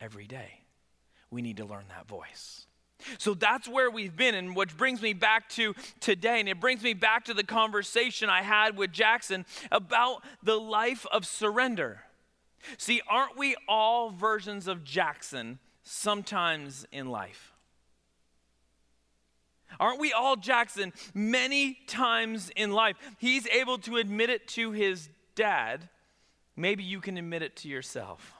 every 0.00 0.26
day. 0.26 0.60
We 1.30 1.42
need 1.42 1.56
to 1.58 1.64
learn 1.64 1.86
that 1.88 2.06
voice. 2.08 2.66
So 3.18 3.34
that's 3.34 3.68
where 3.68 3.90
we've 3.90 4.16
been, 4.16 4.34
and 4.34 4.54
which 4.56 4.76
brings 4.76 5.02
me 5.02 5.12
back 5.12 5.48
to 5.50 5.74
today, 6.00 6.40
and 6.40 6.48
it 6.48 6.60
brings 6.60 6.82
me 6.82 6.94
back 6.94 7.24
to 7.24 7.34
the 7.34 7.44
conversation 7.44 8.28
I 8.28 8.42
had 8.42 8.76
with 8.76 8.92
Jackson 8.92 9.46
about 9.70 10.24
the 10.42 10.58
life 10.58 11.06
of 11.12 11.26
surrender. 11.26 12.02
See, 12.76 13.00
aren't 13.08 13.38
we 13.38 13.56
all 13.68 14.10
versions 14.10 14.68
of 14.68 14.84
Jackson 14.84 15.58
sometimes 15.82 16.86
in 16.92 17.08
life? 17.08 17.52
Aren't 19.78 20.00
we 20.00 20.12
all 20.12 20.36
Jackson 20.36 20.92
many 21.14 21.78
times 21.86 22.50
in 22.56 22.72
life? 22.72 22.96
He's 23.18 23.46
able 23.46 23.78
to 23.78 23.96
admit 23.96 24.28
it 24.28 24.48
to 24.48 24.72
his 24.72 25.08
dad. 25.34 25.88
Maybe 26.56 26.82
you 26.82 27.00
can 27.00 27.16
admit 27.16 27.42
it 27.42 27.56
to 27.56 27.68
yourself. 27.68 28.34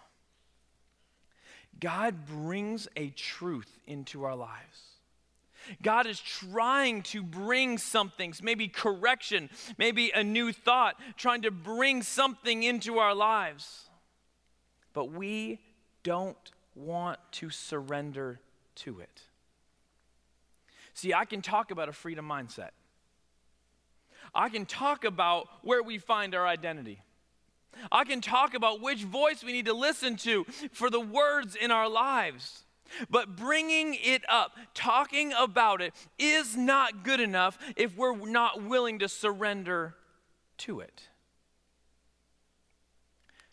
God 1.80 2.26
brings 2.26 2.88
a 2.96 3.08
truth 3.08 3.78
into 3.86 4.24
our 4.24 4.36
lives. 4.36 4.80
God 5.82 6.06
is 6.06 6.20
trying 6.20 7.02
to 7.02 7.22
bring 7.22 7.78
something, 7.78 8.34
maybe 8.42 8.68
correction, 8.68 9.50
maybe 9.78 10.10
a 10.10 10.24
new 10.24 10.52
thought, 10.52 10.96
trying 11.16 11.42
to 11.42 11.50
bring 11.50 12.02
something 12.02 12.62
into 12.62 12.98
our 12.98 13.14
lives. 13.14 13.88
But 14.92 15.12
we 15.12 15.60
don't 16.02 16.50
want 16.74 17.18
to 17.32 17.50
surrender 17.50 18.40
to 18.76 19.00
it. 19.00 19.22
See, 20.94 21.14
I 21.14 21.24
can 21.24 21.42
talk 21.42 21.70
about 21.70 21.88
a 21.88 21.92
freedom 21.92 22.26
mindset. 22.26 22.70
I 24.34 24.48
can 24.48 24.66
talk 24.66 25.04
about 25.04 25.46
where 25.62 25.82
we 25.82 25.98
find 25.98 26.34
our 26.34 26.46
identity. 26.46 27.02
I 27.90 28.04
can 28.04 28.20
talk 28.20 28.54
about 28.54 28.80
which 28.80 29.04
voice 29.04 29.42
we 29.42 29.52
need 29.52 29.66
to 29.66 29.74
listen 29.74 30.16
to 30.18 30.44
for 30.72 30.90
the 30.90 31.00
words 31.00 31.54
in 31.54 31.70
our 31.70 31.88
lives. 31.88 32.64
But 33.08 33.36
bringing 33.36 33.94
it 33.94 34.22
up, 34.28 34.56
talking 34.74 35.32
about 35.38 35.80
it, 35.80 35.94
is 36.18 36.56
not 36.56 37.04
good 37.04 37.20
enough 37.20 37.58
if 37.76 37.96
we're 37.96 38.16
not 38.16 38.62
willing 38.62 38.98
to 38.98 39.08
surrender 39.08 39.94
to 40.58 40.80
it. 40.80 41.08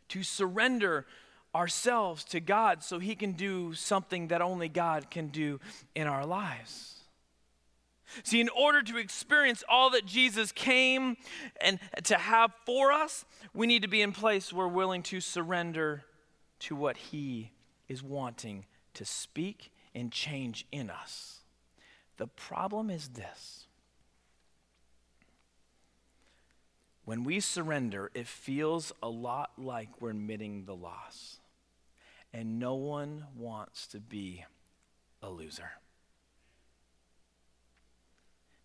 To 0.09 0.23
surrender 0.23 1.05
ourselves 1.53 2.23
to 2.25 2.39
God 2.39 2.83
so 2.83 2.99
He 2.99 3.15
can 3.15 3.33
do 3.33 3.73
something 3.73 4.27
that 4.29 4.41
only 4.41 4.69
God 4.69 5.09
can 5.09 5.27
do 5.27 5.59
in 5.95 6.07
our 6.07 6.25
lives. 6.25 6.96
See, 8.23 8.39
in 8.39 8.49
order 8.49 8.81
to 8.81 8.97
experience 8.97 9.63
all 9.69 9.89
that 9.91 10.05
Jesus 10.05 10.51
came 10.51 11.17
and 11.61 11.79
to 12.03 12.15
have 12.15 12.51
for 12.65 12.91
us, 12.91 13.25
we 13.53 13.67
need 13.67 13.81
to 13.81 13.87
be 13.87 14.01
in 14.01 14.11
place 14.11 14.53
where 14.53 14.67
we're 14.67 14.73
willing 14.73 15.03
to 15.03 15.19
surrender 15.19 16.03
to 16.59 16.75
what 16.75 16.97
He 16.97 17.51
is 17.87 18.01
wanting 18.01 18.65
to 18.93 19.05
speak 19.05 19.71
and 19.93 20.11
change 20.11 20.65
in 20.71 20.89
us. 20.89 21.41
The 22.17 22.27
problem 22.27 22.89
is 22.89 23.09
this 23.09 23.67
when 27.07 27.23
we 27.23 27.39
surrender, 27.39 28.11
it 28.13 28.27
feels 28.27 28.91
a 29.01 29.07
lot 29.07 29.51
like 29.57 30.01
we're 30.01 30.09
admitting 30.09 30.65
the 30.65 30.75
loss. 30.75 31.39
And 32.33 32.59
no 32.59 32.75
one 32.75 33.23
wants 33.37 33.87
to 33.87 34.01
be 34.01 34.43
a 35.23 35.29
loser. 35.29 35.71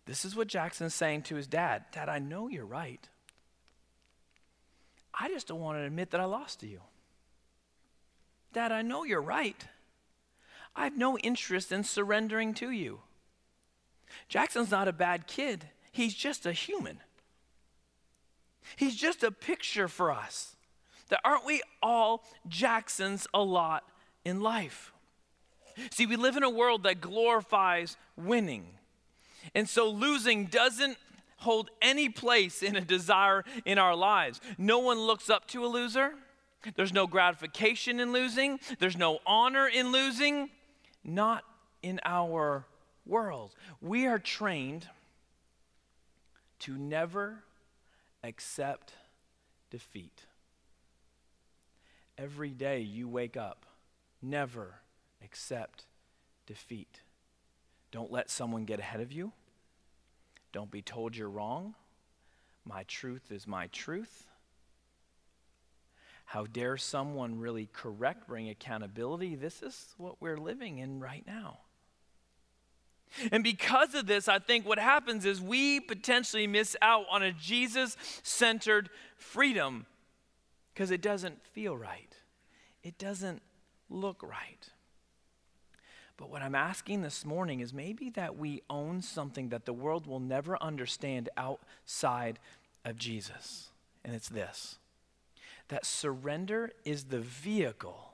This 0.05 0.25
is 0.25 0.35
what 0.35 0.47
Jackson's 0.47 0.93
saying 0.93 1.23
to 1.23 1.35
his 1.35 1.47
dad 1.47 1.85
Dad, 1.91 2.09
I 2.09 2.19
know 2.19 2.47
you're 2.47 2.65
right. 2.65 3.07
I 5.13 5.29
just 5.29 5.47
don't 5.47 5.61
want 5.61 5.77
to 5.77 5.83
admit 5.83 6.11
that 6.11 6.21
I 6.21 6.25
lost 6.25 6.61
to 6.61 6.67
you. 6.67 6.81
Dad, 8.51 8.71
I 8.71 8.81
know 8.81 9.03
you're 9.03 9.21
right. 9.21 9.65
I 10.75 10.85
have 10.85 10.97
no 10.97 11.17
interest 11.19 11.71
in 11.71 11.83
surrendering 11.83 12.53
to 12.55 12.71
you. 12.71 13.01
Jackson's 14.27 14.71
not 14.71 14.87
a 14.87 14.93
bad 14.93 15.27
kid, 15.27 15.65
he's 15.91 16.13
just 16.13 16.45
a 16.45 16.53
human. 16.53 16.99
He's 18.75 18.95
just 18.95 19.23
a 19.23 19.31
picture 19.31 19.87
for 19.87 20.11
us. 20.11 20.55
That 21.09 21.19
aren't 21.25 21.45
we 21.45 21.61
all 21.81 22.23
Jacksons 22.47 23.27
a 23.33 23.43
lot 23.43 23.83
in 24.23 24.41
life? 24.41 24.93
See, 25.91 26.05
we 26.05 26.15
live 26.15 26.37
in 26.37 26.43
a 26.43 26.49
world 26.49 26.83
that 26.83 27.01
glorifies 27.01 27.97
winning. 28.15 28.65
And 29.55 29.69
so 29.69 29.89
losing 29.89 30.45
doesn't 30.45 30.97
hold 31.37 31.69
any 31.81 32.09
place 32.09 32.63
in 32.63 32.75
a 32.75 32.81
desire 32.81 33.43
in 33.65 33.77
our 33.77 33.95
lives. 33.95 34.41
No 34.57 34.79
one 34.79 34.99
looks 34.99 35.29
up 35.29 35.47
to 35.49 35.65
a 35.65 35.67
loser. 35.67 36.13
There's 36.75 36.93
no 36.93 37.07
gratification 37.07 37.99
in 37.99 38.13
losing. 38.13 38.59
There's 38.79 38.97
no 38.97 39.19
honor 39.25 39.67
in 39.67 39.91
losing. 39.91 40.49
Not 41.03 41.43
in 41.81 41.99
our 42.05 42.65
world. 43.05 43.53
We 43.81 44.07
are 44.07 44.19
trained 44.19 44.87
to 46.59 46.77
never 46.77 47.43
accept 48.23 48.93
defeat. 49.69 50.23
Every 52.17 52.51
day 52.51 52.79
you 52.79 53.09
wake 53.09 53.35
up, 53.35 53.65
never 54.21 54.75
accept 55.21 55.85
defeat. 56.45 57.01
Don't 57.91 58.11
let 58.11 58.29
someone 58.29 58.63
get 58.63 58.79
ahead 58.79 59.01
of 59.01 59.11
you. 59.11 59.33
Don't 60.53 60.71
be 60.71 60.81
told 60.81 61.17
you're 61.17 61.29
wrong. 61.29 61.75
My 62.63 62.83
truth 62.83 63.31
is 63.31 63.45
my 63.45 63.67
truth. 63.67 64.27
How 66.25 66.45
dare 66.45 66.77
someone 66.77 67.39
really 67.39 67.67
correct, 67.73 68.27
bring 68.27 68.47
accountability? 68.47 69.35
This 69.35 69.61
is 69.61 69.93
what 69.97 70.21
we're 70.21 70.37
living 70.37 70.77
in 70.77 71.01
right 71.01 71.23
now. 71.27 71.59
And 73.31 73.43
because 73.43 73.93
of 73.93 74.07
this, 74.07 74.27
I 74.27 74.39
think 74.39 74.65
what 74.65 74.79
happens 74.79 75.25
is 75.25 75.41
we 75.41 75.79
potentially 75.79 76.47
miss 76.47 76.75
out 76.81 77.05
on 77.11 77.21
a 77.21 77.31
Jesus 77.31 77.97
centered 78.23 78.89
freedom 79.17 79.85
because 80.73 80.89
it 80.89 81.01
doesn't 81.01 81.45
feel 81.47 81.77
right, 81.77 82.15
it 82.83 82.97
doesn't 82.97 83.41
look 83.89 84.23
right. 84.23 84.69
But 86.17 86.29
what 86.29 86.41
I'm 86.41 86.55
asking 86.55 87.01
this 87.01 87.25
morning 87.25 87.59
is 87.59 87.73
maybe 87.73 88.09
that 88.11 88.37
we 88.37 88.61
own 88.69 89.01
something 89.01 89.49
that 89.49 89.65
the 89.65 89.73
world 89.73 90.05
will 90.05 90.19
never 90.19 90.61
understand 90.61 91.29
outside 91.37 92.39
of 92.85 92.97
Jesus. 92.97 93.69
And 94.05 94.15
it's 94.15 94.29
this 94.29 94.77
that 95.69 95.85
surrender 95.85 96.71
is 96.83 97.05
the 97.05 97.19
vehicle 97.19 98.11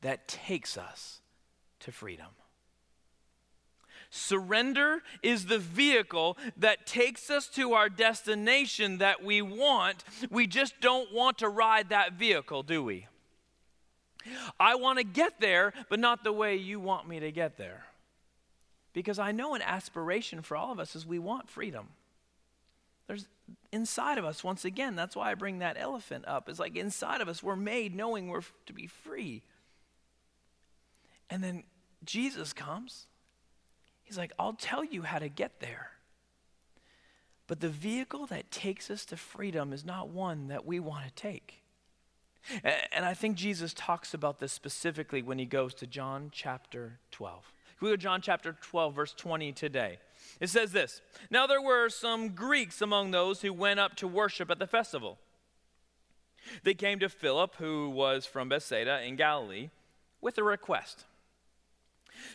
that 0.00 0.26
takes 0.26 0.76
us 0.76 1.20
to 1.80 1.92
freedom. 1.92 2.28
Surrender 4.10 5.02
is 5.22 5.46
the 5.46 5.58
vehicle 5.58 6.38
that 6.56 6.86
takes 6.86 7.30
us 7.30 7.46
to 7.48 7.74
our 7.74 7.90
destination 7.90 8.98
that 8.98 9.22
we 9.22 9.42
want. 9.42 10.02
We 10.30 10.46
just 10.46 10.80
don't 10.80 11.12
want 11.12 11.38
to 11.38 11.48
ride 11.48 11.90
that 11.90 12.14
vehicle, 12.14 12.62
do 12.62 12.82
we? 12.82 13.06
I 14.58 14.74
want 14.74 14.98
to 14.98 15.04
get 15.04 15.40
there, 15.40 15.72
but 15.88 16.00
not 16.00 16.24
the 16.24 16.32
way 16.32 16.56
you 16.56 16.80
want 16.80 17.08
me 17.08 17.20
to 17.20 17.32
get 17.32 17.56
there. 17.56 17.84
Because 18.92 19.18
I 19.18 19.32
know 19.32 19.54
an 19.54 19.62
aspiration 19.62 20.42
for 20.42 20.56
all 20.56 20.72
of 20.72 20.80
us 20.80 20.96
is 20.96 21.06
we 21.06 21.18
want 21.18 21.48
freedom. 21.48 21.88
There's 23.06 23.26
inside 23.72 24.18
of 24.18 24.24
us, 24.24 24.44
once 24.44 24.64
again, 24.64 24.96
that's 24.96 25.16
why 25.16 25.30
I 25.30 25.34
bring 25.34 25.60
that 25.60 25.76
elephant 25.78 26.24
up. 26.26 26.48
It's 26.48 26.58
like 26.58 26.76
inside 26.76 27.20
of 27.20 27.28
us, 27.28 27.42
we're 27.42 27.56
made 27.56 27.94
knowing 27.94 28.28
we're 28.28 28.42
to 28.66 28.72
be 28.72 28.86
free. 28.86 29.42
And 31.30 31.42
then 31.42 31.64
Jesus 32.04 32.52
comes. 32.52 33.06
He's 34.02 34.18
like, 34.18 34.32
I'll 34.38 34.54
tell 34.54 34.84
you 34.84 35.02
how 35.02 35.18
to 35.18 35.28
get 35.28 35.60
there. 35.60 35.90
But 37.46 37.60
the 37.60 37.68
vehicle 37.68 38.26
that 38.26 38.50
takes 38.50 38.90
us 38.90 39.06
to 39.06 39.16
freedom 39.16 39.72
is 39.72 39.84
not 39.84 40.08
one 40.08 40.48
that 40.48 40.66
we 40.66 40.80
want 40.80 41.06
to 41.06 41.12
take. 41.12 41.62
And 42.62 43.04
I 43.04 43.14
think 43.14 43.36
Jesus 43.36 43.74
talks 43.74 44.14
about 44.14 44.38
this 44.38 44.52
specifically 44.52 45.22
when 45.22 45.38
he 45.38 45.44
goes 45.44 45.74
to 45.74 45.86
John 45.86 46.30
chapter 46.32 46.98
12. 47.10 47.52
We 47.80 47.88
go 47.88 47.92
to 47.96 48.02
John 48.02 48.20
chapter 48.20 48.56
12, 48.60 48.94
verse 48.94 49.14
20 49.16 49.52
today. 49.52 49.98
It 50.40 50.48
says 50.48 50.72
this 50.72 51.00
Now 51.30 51.46
there 51.46 51.62
were 51.62 51.88
some 51.88 52.30
Greeks 52.30 52.82
among 52.82 53.10
those 53.10 53.42
who 53.42 53.52
went 53.52 53.80
up 53.80 53.94
to 53.96 54.08
worship 54.08 54.50
at 54.50 54.58
the 54.58 54.66
festival. 54.66 55.18
They 56.62 56.74
came 56.74 56.98
to 57.00 57.08
Philip, 57.08 57.56
who 57.56 57.90
was 57.90 58.24
from 58.24 58.48
Bethsaida 58.48 59.02
in 59.02 59.16
Galilee, 59.16 59.70
with 60.20 60.38
a 60.38 60.42
request. 60.42 61.04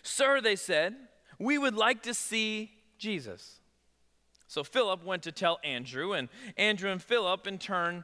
Sir, 0.02 0.40
they 0.40 0.56
said, 0.56 0.96
we 1.40 1.58
would 1.58 1.76
like 1.76 2.04
to 2.04 2.14
see 2.14 2.72
Jesus. 2.98 3.60
So 4.48 4.64
Philip 4.64 5.04
went 5.04 5.24
to 5.24 5.32
tell 5.32 5.60
Andrew, 5.64 6.14
and 6.14 6.30
Andrew 6.58 6.92
and 6.92 7.02
Philip 7.02 7.48
in 7.48 7.58
turn 7.58 8.04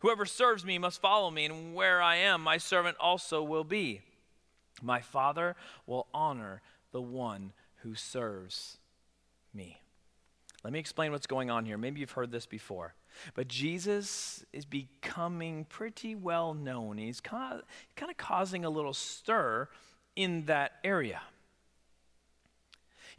Whoever 0.00 0.24
serves 0.24 0.64
me 0.64 0.78
must 0.78 1.00
follow 1.00 1.30
me, 1.30 1.44
and 1.46 1.74
where 1.74 2.00
I 2.00 2.16
am, 2.16 2.42
my 2.42 2.56
servant 2.56 2.96
also 2.98 3.42
will 3.42 3.64
be. 3.64 4.00
My 4.80 5.00
Father 5.00 5.56
will 5.86 6.06
honor 6.14 6.62
the 6.92 7.02
one 7.02 7.52
who 7.82 7.94
serves 7.94 8.78
me. 9.52 9.80
Let 10.62 10.72
me 10.72 10.78
explain 10.78 11.12
what's 11.12 11.26
going 11.26 11.50
on 11.50 11.64
here. 11.64 11.76
Maybe 11.76 12.00
you've 12.00 12.10
heard 12.12 12.30
this 12.30 12.46
before. 12.46 12.94
But 13.34 13.48
Jesus 13.48 14.44
is 14.52 14.64
becoming 14.64 15.64
pretty 15.64 16.14
well 16.14 16.54
known. 16.54 16.98
He's 16.98 17.20
kind 17.20 17.54
of, 17.54 17.62
kind 17.96 18.10
of 18.10 18.16
causing 18.16 18.64
a 18.64 18.70
little 18.70 18.92
stir 18.92 19.68
in 20.16 20.44
that 20.46 20.72
area. 20.84 21.20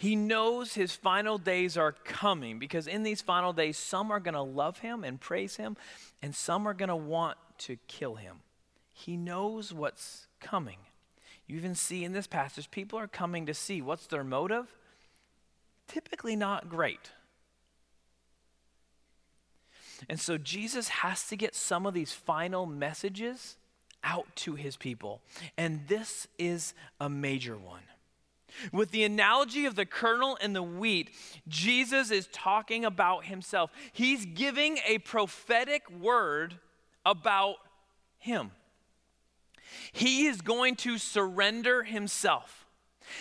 He 0.01 0.15
knows 0.15 0.73
his 0.73 0.95
final 0.95 1.37
days 1.37 1.77
are 1.77 1.91
coming 1.91 2.57
because 2.57 2.87
in 2.87 3.03
these 3.03 3.21
final 3.21 3.53
days, 3.53 3.77
some 3.77 4.09
are 4.09 4.19
going 4.19 4.33
to 4.33 4.41
love 4.41 4.79
him 4.79 5.03
and 5.03 5.21
praise 5.21 5.57
him, 5.57 5.77
and 6.23 6.33
some 6.33 6.67
are 6.67 6.73
going 6.73 6.89
to 6.89 6.95
want 6.95 7.37
to 7.59 7.77
kill 7.87 8.15
him. 8.15 8.37
He 8.93 9.15
knows 9.15 9.71
what's 9.71 10.25
coming. 10.39 10.77
You 11.45 11.55
even 11.55 11.75
see 11.75 12.03
in 12.03 12.13
this 12.13 12.25
passage, 12.25 12.71
people 12.71 12.97
are 12.97 13.05
coming 13.05 13.45
to 13.45 13.53
see. 13.53 13.79
What's 13.79 14.07
their 14.07 14.23
motive? 14.23 14.75
Typically 15.87 16.35
not 16.35 16.67
great. 16.67 17.11
And 20.09 20.19
so 20.19 20.39
Jesus 20.39 20.87
has 20.87 21.27
to 21.27 21.35
get 21.35 21.53
some 21.53 21.85
of 21.85 21.93
these 21.93 22.11
final 22.11 22.65
messages 22.65 23.55
out 24.03 24.35
to 24.37 24.55
his 24.55 24.77
people. 24.77 25.21
And 25.59 25.81
this 25.87 26.27
is 26.39 26.73
a 26.99 27.07
major 27.07 27.55
one. 27.55 27.83
With 28.71 28.91
the 28.91 29.03
analogy 29.03 29.65
of 29.65 29.75
the 29.75 29.85
kernel 29.85 30.37
and 30.41 30.55
the 30.55 30.63
wheat, 30.63 31.09
Jesus 31.47 32.11
is 32.11 32.27
talking 32.31 32.85
about 32.85 33.25
himself. 33.25 33.71
He's 33.91 34.25
giving 34.25 34.79
a 34.87 34.99
prophetic 34.99 35.83
word 35.89 36.59
about 37.05 37.55
him. 38.19 38.51
He 39.91 40.27
is 40.27 40.41
going 40.41 40.75
to 40.77 40.97
surrender 40.97 41.83
himself. 41.83 42.65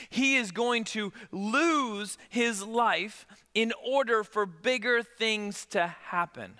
He 0.08 0.36
is 0.36 0.52
going 0.52 0.84
to 0.84 1.12
lose 1.32 2.18
his 2.28 2.62
life 2.62 3.26
in 3.54 3.72
order 3.84 4.22
for 4.22 4.46
bigger 4.46 5.02
things 5.02 5.66
to 5.66 5.86
happen. 5.86 6.54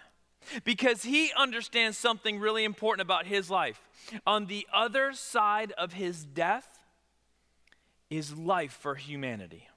Because 0.65 1.03
he 1.05 1.33
understands 1.37 1.99
something 1.99 2.39
really 2.39 2.65
important 2.65 3.03
about 3.03 3.27
his 3.27 3.51
life. 3.51 3.81
On 4.27 4.47
the 4.47 4.67
other 4.73 5.13
side 5.13 5.73
of 5.73 5.93
his 5.93 6.25
death, 6.25 6.70
is 8.11 8.37
life 8.37 8.73
for 8.73 8.97
humanity. 8.97 9.69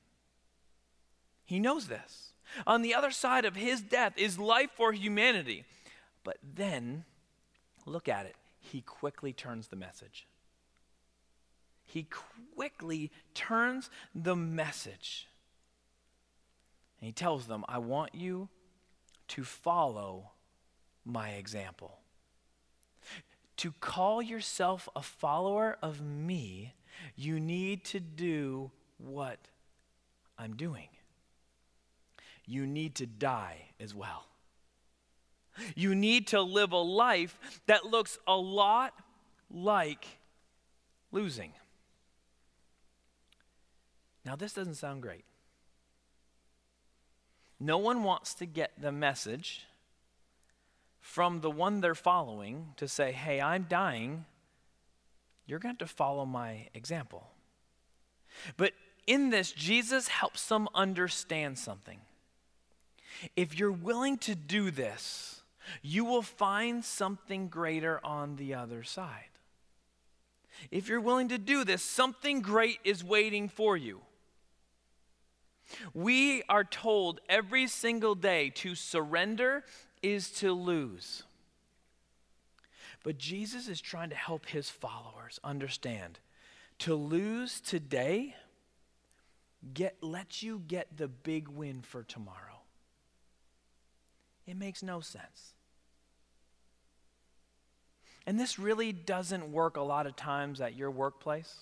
He 1.46 1.60
knows 1.60 1.88
this. 1.88 2.34
On 2.68 2.82
the 2.82 2.94
other 2.94 3.12
side 3.12 3.46
of 3.46 3.56
his 3.56 3.82
death 3.82 4.14
is 4.18 4.38
life 4.40 4.72
for 4.76 4.92
humanity. 4.92 5.66
But 6.24 6.38
then, 6.42 7.06
look 7.86 8.10
at 8.10 8.26
it, 8.26 8.36
he 8.60 8.82
quickly 8.82 9.34
turns 9.34 9.68
the 9.68 9.76
message. 9.76 10.28
He 11.86 12.08
quickly 12.56 13.12
turns 13.34 13.90
the 14.16 14.36
message. 14.36 15.28
And 17.00 17.08
he 17.08 17.12
tells 17.12 17.48
them, 17.48 17.66
I 17.68 17.78
want 17.78 18.16
you 18.16 18.50
to 19.30 19.44
follow 19.44 20.32
my 21.06 21.32
example. 21.32 22.00
To 23.58 23.74
call 23.80 24.22
yourself 24.22 24.88
a 24.96 25.02
follower 25.02 25.78
of 25.82 26.02
me 26.02 26.74
you 27.16 27.40
need 27.40 27.86
to 27.86 28.00
do 28.00 28.72
what 28.98 29.40
I'm 30.38 30.56
doing. 30.56 30.90
You 32.46 32.66
need 32.68 32.96
to 32.96 33.06
die 33.06 33.70
as 33.80 33.94
well. 33.96 34.26
You 35.76 35.94
need 35.94 36.28
to 36.28 36.42
live 36.42 36.72
a 36.72 36.78
life 36.78 37.38
that 37.68 37.86
looks 37.86 38.18
a 38.28 38.36
lot 38.36 38.94
like 39.52 40.06
losing. 41.12 41.54
Now, 44.26 44.36
this 44.36 44.54
doesn't 44.54 44.76
sound 44.76 45.02
great. 45.02 45.26
No 47.60 47.78
one 47.78 48.04
wants 48.04 48.34
to 48.36 48.46
get 48.46 48.72
the 48.82 48.92
message 48.92 49.66
from 51.00 51.42
the 51.42 51.52
one 51.52 51.82
they're 51.82 51.96
following 51.96 52.74
to 52.78 52.88
say, 52.88 53.12
hey, 53.12 53.40
I'm 53.40 53.68
dying 53.70 54.26
you're 55.46 55.60
going 55.60 55.76
to 55.76 55.84
have 55.84 55.90
to 55.90 55.96
follow 55.96 56.26
my 56.26 56.68
example. 56.74 57.28
But 58.58 58.74
in 59.08 59.30
this, 59.30 59.52
Jesus 59.52 60.08
helps 60.08 60.48
them 60.48 60.68
understand 60.74 61.58
something. 61.58 62.00
If 63.36 63.58
you're 63.58 63.72
willing 63.72 64.18
to 64.20 64.36
do 64.36 64.72
this, 64.72 65.42
you 65.82 66.06
will 66.06 66.22
find 66.22 66.84
something 66.84 67.48
greater 67.48 68.00
on 68.04 68.36
the 68.36 68.54
other 68.54 68.84
side. 68.84 69.30
If 70.72 70.88
you're 70.88 71.02
willing 71.02 71.30
to 71.30 71.38
do 71.38 71.64
this, 71.64 71.84
something 71.84 72.42
great 72.42 72.80
is 72.84 73.04
waiting 73.04 73.50
for 73.50 73.76
you. 73.76 74.02
We 75.94 76.44
are 76.50 76.64
told 76.64 77.20
every 77.28 77.68
single 77.68 78.16
day 78.16 78.50
to 78.56 78.76
surrender 78.76 79.64
is 80.02 80.30
to 80.32 80.54
lose. 80.54 81.24
But 83.04 83.18
Jesus 83.18 83.68
is 83.68 83.82
trying 83.82 84.10
to 84.10 84.16
help 84.16 84.46
his 84.46 84.70
followers 84.70 85.40
understand 85.44 86.20
to 86.80 86.96
lose 86.96 87.60
today 87.60 88.36
get 89.74 90.02
lets 90.02 90.42
you 90.42 90.62
get 90.68 90.98
the 90.98 91.08
big 91.08 91.48
win 91.48 91.82
for 91.82 92.04
tomorrow. 92.04 92.62
It 94.48 94.58
makes 94.58 94.84
no 94.84 95.00
sense. 95.00 95.54
And 98.26 98.40
this 98.40 98.58
really 98.58 98.94
doesn't 98.94 99.52
work 99.52 99.78
a 99.78 99.82
lot 99.82 100.08
of 100.08 100.16
times 100.16 100.62
at 100.62 100.76
your 100.76 100.92
workplace. 100.92 101.54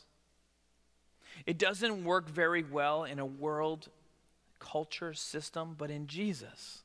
It 1.46 1.58
doesn't 1.58 2.04
work 2.04 2.30
very 2.30 2.64
well 2.64 3.04
in 3.04 3.20
a 3.20 3.26
world 3.26 3.90
culture 4.60 5.14
system, 5.14 5.76
but 5.78 5.90
in 5.90 6.06
Jesus. 6.08 6.84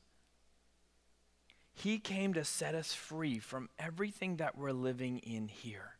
He 1.78 1.98
came 1.98 2.32
to 2.32 2.42
set 2.42 2.74
us 2.74 2.94
free 2.94 3.38
from 3.38 3.68
everything 3.78 4.36
that 4.36 4.56
we're 4.56 4.72
living 4.72 5.18
in 5.18 5.48
here. 5.48 5.96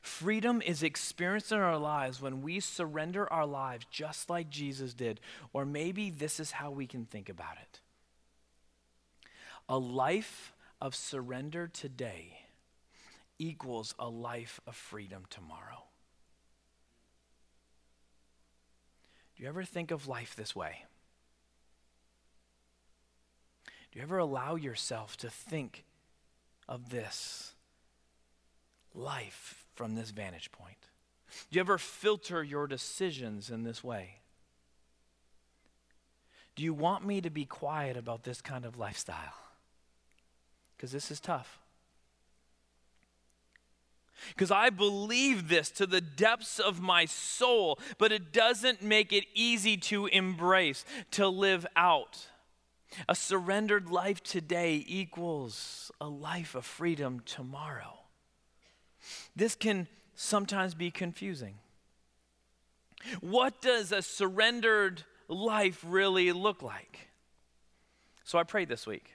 Freedom 0.00 0.62
is 0.62 0.82
experienced 0.82 1.52
in 1.52 1.58
our 1.58 1.76
lives 1.76 2.20
when 2.20 2.40
we 2.40 2.60
surrender 2.60 3.30
our 3.30 3.44
lives 3.44 3.84
just 3.90 4.30
like 4.30 4.48
Jesus 4.48 4.94
did. 4.94 5.20
Or 5.52 5.66
maybe 5.66 6.08
this 6.08 6.40
is 6.40 6.52
how 6.52 6.70
we 6.70 6.86
can 6.86 7.04
think 7.04 7.28
about 7.28 7.58
it 7.60 7.80
a 9.68 9.78
life 9.78 10.52
of 10.80 10.96
surrender 10.96 11.68
today 11.68 12.40
equals 13.38 13.94
a 13.98 14.08
life 14.08 14.60
of 14.66 14.74
freedom 14.74 15.24
tomorrow. 15.30 15.84
Do 19.36 19.42
you 19.42 19.48
ever 19.48 19.62
think 19.62 19.90
of 19.90 20.08
life 20.08 20.34
this 20.34 20.56
way? 20.56 20.86
Do 23.90 23.98
you 23.98 24.02
ever 24.02 24.18
allow 24.18 24.54
yourself 24.54 25.16
to 25.18 25.30
think 25.30 25.84
of 26.68 26.90
this 26.90 27.54
life 28.94 29.64
from 29.74 29.94
this 29.94 30.10
vantage 30.10 30.52
point? 30.52 30.76
Do 31.50 31.56
you 31.56 31.60
ever 31.60 31.78
filter 31.78 32.42
your 32.42 32.66
decisions 32.66 33.50
in 33.50 33.62
this 33.64 33.82
way? 33.82 34.20
Do 36.54 36.62
you 36.62 36.74
want 36.74 37.06
me 37.06 37.20
to 37.20 37.30
be 37.30 37.44
quiet 37.44 37.96
about 37.96 38.24
this 38.24 38.40
kind 38.40 38.64
of 38.64 38.76
lifestyle? 38.78 39.34
Because 40.76 40.92
this 40.92 41.10
is 41.10 41.20
tough. 41.20 41.58
Because 44.28 44.50
I 44.50 44.70
believe 44.70 45.48
this 45.48 45.70
to 45.72 45.86
the 45.86 46.00
depths 46.00 46.58
of 46.58 46.80
my 46.80 47.06
soul, 47.06 47.78
but 47.98 48.12
it 48.12 48.32
doesn't 48.32 48.82
make 48.82 49.12
it 49.12 49.24
easy 49.34 49.76
to 49.78 50.06
embrace, 50.06 50.84
to 51.12 51.28
live 51.28 51.66
out. 51.74 52.26
A 53.08 53.14
surrendered 53.14 53.90
life 53.90 54.22
today 54.22 54.84
equals 54.86 55.90
a 56.00 56.08
life 56.08 56.54
of 56.54 56.64
freedom 56.66 57.22
tomorrow. 57.24 58.00
This 59.34 59.54
can 59.54 59.86
sometimes 60.14 60.74
be 60.74 60.90
confusing. 60.90 61.54
What 63.20 63.62
does 63.62 63.92
a 63.92 64.02
surrendered 64.02 65.04
life 65.28 65.84
really 65.86 66.32
look 66.32 66.62
like? 66.62 67.08
So 68.24 68.38
I 68.38 68.42
prayed 68.42 68.68
this 68.68 68.86
week. 68.86 69.14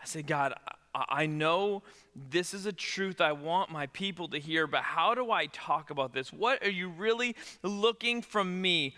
I 0.00 0.04
said, 0.06 0.26
God, 0.26 0.54
I 0.94 1.26
know 1.26 1.82
this 2.14 2.54
is 2.54 2.66
a 2.66 2.72
truth 2.72 3.20
I 3.20 3.32
want 3.32 3.70
my 3.70 3.86
people 3.88 4.28
to 4.28 4.38
hear, 4.38 4.66
but 4.66 4.82
how 4.82 5.14
do 5.14 5.30
I 5.30 5.46
talk 5.46 5.90
about 5.90 6.12
this? 6.12 6.32
What 6.32 6.62
are 6.64 6.70
you 6.70 6.88
really 6.88 7.36
looking 7.62 8.22
from 8.22 8.60
me, 8.60 8.94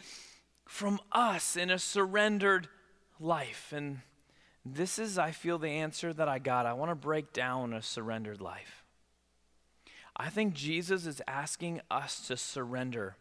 from 0.66 1.00
us 1.12 1.56
in 1.56 1.70
a 1.70 1.78
surrendered 1.78 2.68
life? 3.24 3.72
And 3.74 4.00
this 4.64 4.98
is, 4.98 5.18
I 5.18 5.30
feel, 5.30 5.58
the 5.58 5.68
answer 5.68 6.12
that 6.12 6.28
I 6.28 6.38
got. 6.38 6.66
I 6.66 6.74
want 6.74 6.90
to 6.90 6.94
break 6.94 7.32
down 7.32 7.72
a 7.72 7.82
surrendered 7.82 8.40
life. 8.40 8.84
I 10.16 10.28
think 10.28 10.54
Jesus 10.54 11.06
is 11.06 11.20
asking 11.26 11.80
us 11.90 12.26
to 12.28 12.36
surrender 12.36 13.16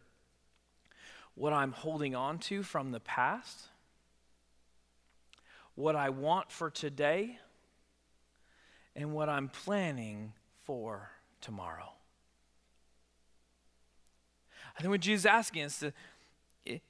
what 1.34 1.52
I'm 1.52 1.72
holding 1.72 2.14
on 2.14 2.38
to 2.38 2.62
from 2.62 2.92
the 2.92 3.00
past, 3.00 3.68
what 5.74 5.96
I 5.96 6.10
want 6.10 6.52
for 6.52 6.70
today, 6.70 7.38
and 8.94 9.12
what 9.12 9.28
I'm 9.28 9.48
planning 9.48 10.32
for 10.62 11.10
tomorrow. 11.40 11.90
I 14.76 14.80
think 14.80 14.90
what 14.90 15.00
Jesus 15.00 15.22
is 15.22 15.26
asking 15.26 15.64
us 15.64 15.78
to, 15.80 15.92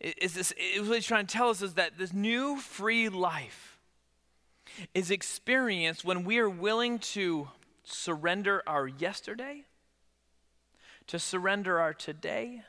is 0.01 0.35
this, 0.35 0.53
is 0.53 0.89
what 0.89 0.97
he's 0.97 1.07
trying 1.07 1.27
to 1.27 1.33
tell 1.33 1.49
us 1.49 1.63
is 1.63 1.75
that 1.75 1.99
this 1.99 2.13
new 2.13 2.57
free 2.59 3.09
life 3.09 3.79
is 4.95 5.11
experienced 5.11 6.05
when 6.05 6.25
we 6.25 6.39
are 6.39 6.49
willing 6.49 6.99
to 6.99 7.49
surrender 7.85 8.63
our 8.67 8.87
yesterday, 8.87 9.65
to 11.07 11.19
surrender 11.19 11.81
our 11.81 11.93
today, 11.93 12.63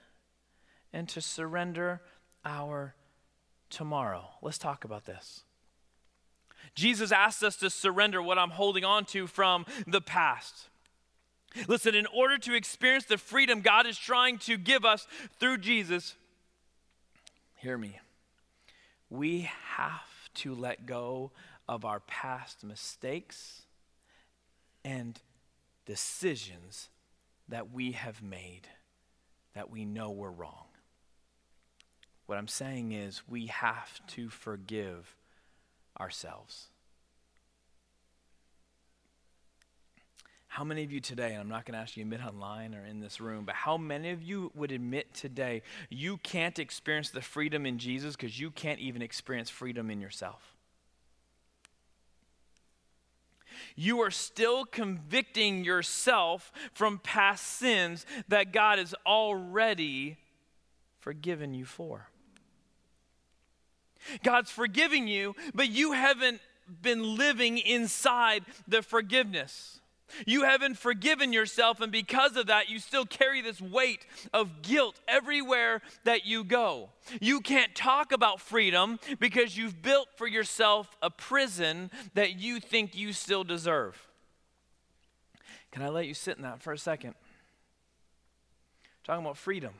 and 0.91 1.07
to 1.09 1.21
surrender 1.21 2.01
our 2.43 2.95
tomorrow. 3.69 4.29
Let's 4.41 4.57
talk 4.57 4.83
about 4.83 5.05
this. 5.05 5.43
Jesus 6.73 7.11
asks 7.11 7.43
us 7.43 7.55
to 7.57 7.69
surrender 7.69 8.21
what 8.21 8.37
I'm 8.37 8.49
holding 8.49 8.83
on 8.83 9.05
to 9.05 9.27
from 9.27 9.65
the 9.87 10.01
past. 10.01 10.69
Listen, 11.67 11.95
in 11.95 12.05
order 12.07 12.37
to 12.37 12.53
experience 12.53 13.05
the 13.05 13.17
freedom 13.17 13.61
God 13.61 13.85
is 13.85 13.97
trying 13.97 14.37
to 14.39 14.57
give 14.57 14.83
us 14.83 15.07
through 15.39 15.59
Jesus, 15.59 16.15
hear 17.65 17.77
me. 17.79 17.99
We 19.09 19.49
have 19.75 20.29
to 20.35 20.53
let 20.53 20.85
go 20.85 21.31
of 21.67 21.83
our 21.83 21.99
past 21.99 22.63
mistakes 22.63 23.63
and 24.83 25.19
decisions 25.87 26.89
that 27.49 27.71
we 27.71 27.93
have 27.93 28.21
made 28.21 28.67
that 29.55 29.71
we 29.71 29.83
know 29.83 30.11
were 30.11 30.31
wrong. 30.31 30.65
What 32.27 32.37
I'm 32.37 32.47
saying 32.47 32.91
is, 32.91 33.23
we 33.27 33.47
have 33.47 33.99
to 34.09 34.29
forgive 34.29 35.15
ourselves. 35.99 36.67
How 40.55 40.63
many 40.63 40.85
of 40.85 40.91
you 40.93 41.01
today, 41.01 41.33
and 41.33 41.41
I'm 41.41 41.49
not 41.49 41.65
going 41.65 41.73
to 41.73 41.79
ask 41.79 41.97
you 41.97 42.03
to 42.05 42.07
admit 42.07 42.25
online 42.25 42.75
or 42.75 42.85
in 42.85 43.01
this 43.01 43.19
room, 43.19 43.43
but 43.43 43.55
how 43.55 43.75
many 43.75 44.11
of 44.11 44.23
you 44.23 44.53
would 44.55 44.71
admit 44.71 45.13
today 45.13 45.63
you 45.89 46.15
can't 46.15 46.57
experience 46.59 47.09
the 47.09 47.19
freedom 47.21 47.65
in 47.65 47.77
Jesus 47.77 48.15
because 48.15 48.39
you 48.39 48.51
can't 48.51 48.79
even 48.79 49.01
experience 49.01 49.49
freedom 49.49 49.91
in 49.91 49.99
yourself? 49.99 50.55
You 53.75 53.99
are 53.99 54.11
still 54.11 54.63
convicting 54.63 55.65
yourself 55.65 56.53
from 56.71 56.99
past 56.99 57.45
sins 57.45 58.05
that 58.29 58.53
God 58.53 58.79
has 58.79 58.95
already 59.05 60.15
forgiven 60.99 61.53
you 61.53 61.65
for. 61.65 62.07
God's 64.23 64.51
forgiving 64.51 65.09
you, 65.09 65.35
but 65.53 65.67
you 65.67 65.91
haven't 65.91 66.39
been 66.81 67.17
living 67.17 67.57
inside 67.57 68.45
the 68.69 68.81
forgiveness. 68.81 69.81
You 70.25 70.43
haven't 70.43 70.77
forgiven 70.77 71.33
yourself, 71.33 71.81
and 71.81 71.91
because 71.91 72.35
of 72.35 72.47
that, 72.47 72.69
you 72.69 72.79
still 72.79 73.05
carry 73.05 73.41
this 73.41 73.59
weight 73.59 74.05
of 74.33 74.61
guilt 74.61 74.99
everywhere 75.07 75.81
that 76.03 76.25
you 76.25 76.43
go. 76.43 76.89
You 77.19 77.41
can't 77.41 77.75
talk 77.75 78.11
about 78.11 78.39
freedom 78.39 78.99
because 79.19 79.57
you've 79.57 79.81
built 79.81 80.09
for 80.15 80.27
yourself 80.27 80.95
a 81.01 81.09
prison 81.09 81.91
that 82.13 82.39
you 82.39 82.59
think 82.59 82.95
you 82.95 83.13
still 83.13 83.43
deserve. 83.43 84.07
Can 85.71 85.83
I 85.83 85.89
let 85.89 86.07
you 86.07 86.13
sit 86.13 86.37
in 86.37 86.43
that 86.43 86.61
for 86.61 86.71
a 86.71 86.77
second? 86.77 87.15
Talking 89.03 89.25
about 89.25 89.37
freedom. 89.37 89.73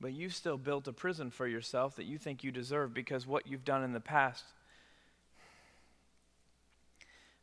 But 0.00 0.12
you've 0.12 0.34
still 0.34 0.58
built 0.58 0.86
a 0.86 0.92
prison 0.92 1.30
for 1.30 1.46
yourself 1.46 1.96
that 1.96 2.04
you 2.04 2.18
think 2.18 2.44
you 2.44 2.52
deserve 2.52 2.92
because 2.92 3.26
what 3.26 3.46
you've 3.46 3.64
done 3.64 3.82
in 3.82 3.92
the 3.92 4.00
past. 4.00 4.44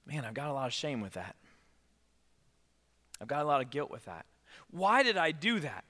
Man, 0.06 0.26
I've 0.26 0.34
got 0.34 0.50
a 0.50 0.54
lot 0.54 0.68
of 0.68 0.74
shame 0.74 1.02
with 1.02 1.14
that. 1.14 1.36
I've 3.22 3.28
got 3.28 3.44
a 3.44 3.48
lot 3.48 3.62
of 3.62 3.70
guilt 3.70 3.92
with 3.92 4.06
that. 4.06 4.26
Why 4.72 5.04
did 5.04 5.18
I 5.18 5.32
do 5.32 5.60
that? 5.60 5.86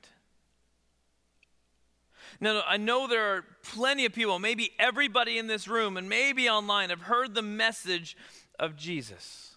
Now, 2.39 2.63
I 2.67 2.77
know 2.77 3.07
there 3.07 3.35
are 3.35 3.45
plenty 3.63 4.05
of 4.05 4.13
people, 4.13 4.39
maybe 4.39 4.71
everybody 4.79 5.37
in 5.37 5.47
this 5.47 5.67
room 5.67 5.97
and 5.97 6.07
maybe 6.07 6.49
online, 6.49 6.89
have 6.89 7.01
heard 7.01 7.33
the 7.33 7.41
message 7.41 8.15
of 8.59 8.75
Jesus. 8.75 9.55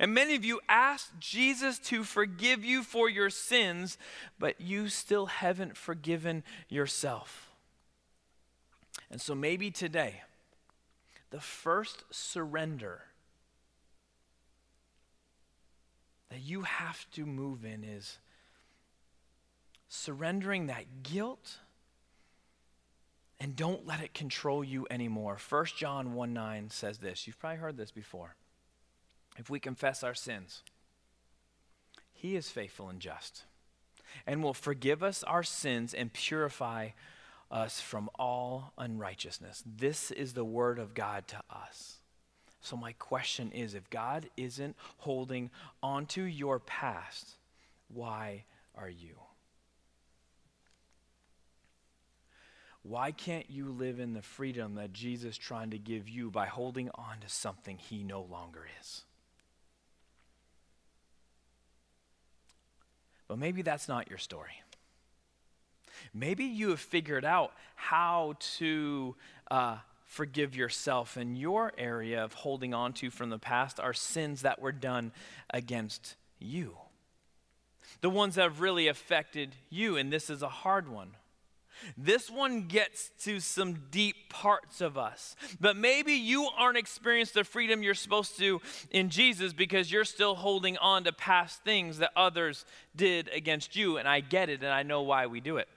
And 0.00 0.12
many 0.12 0.34
of 0.34 0.44
you 0.44 0.60
asked 0.68 1.12
Jesus 1.20 1.78
to 1.80 2.02
forgive 2.02 2.64
you 2.64 2.82
for 2.82 3.08
your 3.08 3.30
sins, 3.30 3.98
but 4.38 4.60
you 4.60 4.88
still 4.88 5.26
haven't 5.26 5.76
forgiven 5.76 6.42
yourself. 6.68 7.50
And 9.10 9.20
so 9.20 9.34
maybe 9.34 9.70
today, 9.70 10.22
the 11.36 11.42
first 11.42 12.02
surrender 12.10 13.02
that 16.30 16.40
you 16.40 16.62
have 16.62 17.04
to 17.10 17.26
move 17.26 17.62
in 17.62 17.84
is 17.84 18.16
surrendering 19.86 20.68
that 20.68 21.02
guilt 21.02 21.58
and 23.38 23.54
don't 23.54 23.86
let 23.86 24.00
it 24.00 24.14
control 24.14 24.64
you 24.64 24.86
anymore. 24.88 25.36
1 25.46 25.66
John 25.76 26.14
1 26.14 26.32
9 26.32 26.70
says 26.70 26.96
this. 27.00 27.26
You've 27.26 27.38
probably 27.38 27.58
heard 27.58 27.76
this 27.76 27.92
before 27.92 28.36
if 29.36 29.50
we 29.50 29.60
confess 29.60 30.02
our 30.02 30.14
sins, 30.14 30.62
He 32.14 32.34
is 32.34 32.48
faithful 32.48 32.88
and 32.88 32.98
just 32.98 33.44
and 34.26 34.42
will 34.42 34.54
forgive 34.54 35.02
us 35.02 35.22
our 35.24 35.42
sins 35.42 35.92
and 35.92 36.14
purify 36.14 36.92
us 37.50 37.80
from 37.80 38.10
all 38.18 38.72
unrighteousness. 38.78 39.62
This 39.66 40.10
is 40.10 40.32
the 40.32 40.44
word 40.44 40.78
of 40.78 40.94
God 40.94 41.28
to 41.28 41.40
us. 41.50 41.98
So, 42.60 42.76
my 42.76 42.92
question 42.92 43.52
is 43.52 43.74
if 43.74 43.88
God 43.90 44.28
isn't 44.36 44.76
holding 44.98 45.50
onto 45.82 46.22
your 46.22 46.58
past, 46.58 47.36
why 47.88 48.44
are 48.74 48.88
you? 48.88 49.14
Why 52.82 53.10
can't 53.10 53.50
you 53.50 53.70
live 53.70 53.98
in 53.98 54.14
the 54.14 54.22
freedom 54.22 54.76
that 54.76 54.92
Jesus 54.92 55.30
is 55.30 55.38
trying 55.38 55.70
to 55.70 55.78
give 55.78 56.08
you 56.08 56.30
by 56.30 56.46
holding 56.46 56.88
on 56.94 57.18
to 57.20 57.28
something 57.28 57.78
he 57.78 58.04
no 58.04 58.22
longer 58.22 58.66
is? 58.80 59.02
But 63.26 63.38
maybe 63.38 63.62
that's 63.62 63.88
not 63.88 64.08
your 64.08 64.18
story. 64.18 64.62
Maybe 66.14 66.44
you 66.44 66.70
have 66.70 66.80
figured 66.80 67.24
out 67.24 67.52
how 67.74 68.34
to 68.58 69.14
uh, 69.50 69.78
forgive 70.04 70.56
yourself, 70.56 71.16
and 71.16 71.36
your 71.36 71.72
area 71.76 72.24
of 72.24 72.32
holding 72.32 72.72
on 72.72 72.92
to 72.94 73.10
from 73.10 73.30
the 73.30 73.38
past 73.38 73.78
are 73.80 73.92
sins 73.92 74.42
that 74.42 74.60
were 74.60 74.72
done 74.72 75.12
against 75.50 76.16
you. 76.38 76.76
The 78.00 78.10
ones 78.10 78.36
that 78.36 78.42
have 78.42 78.60
really 78.60 78.88
affected 78.88 79.54
you, 79.70 79.96
and 79.96 80.12
this 80.12 80.30
is 80.30 80.42
a 80.42 80.48
hard 80.48 80.88
one. 80.88 81.10
This 81.96 82.30
one 82.30 82.68
gets 82.68 83.10
to 83.24 83.40
some 83.40 83.74
deep 83.90 84.30
parts 84.30 84.80
of 84.80 84.96
us. 84.96 85.36
But 85.60 85.76
maybe 85.76 86.12
you 86.12 86.48
aren't 86.56 86.78
experiencing 86.78 87.40
the 87.40 87.44
freedom 87.44 87.82
you're 87.82 87.94
supposed 87.94 88.38
to 88.38 88.60
in 88.90 89.10
Jesus 89.10 89.52
because 89.52 89.92
you're 89.92 90.04
still 90.04 90.36
holding 90.36 90.78
on 90.78 91.04
to 91.04 91.12
past 91.12 91.64
things 91.64 91.98
that 91.98 92.12
others 92.16 92.64
did 92.94 93.28
against 93.28 93.76
you. 93.76 93.98
And 93.98 94.08
I 94.08 94.20
get 94.20 94.48
it, 94.48 94.62
and 94.62 94.72
I 94.72 94.82
know 94.84 95.02
why 95.02 95.26
we 95.26 95.40
do 95.40 95.58
it. 95.58 95.68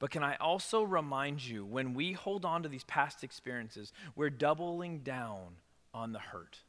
But 0.00 0.10
can 0.10 0.24
I 0.24 0.34
also 0.36 0.82
remind 0.82 1.46
you 1.46 1.64
when 1.64 1.94
we 1.94 2.14
hold 2.14 2.44
on 2.44 2.64
to 2.64 2.68
these 2.68 2.84
past 2.84 3.22
experiences, 3.22 3.92
we're 4.16 4.30
doubling 4.30 5.00
down 5.00 5.56
on 5.94 6.12
the 6.12 6.18
hurt. 6.18 6.60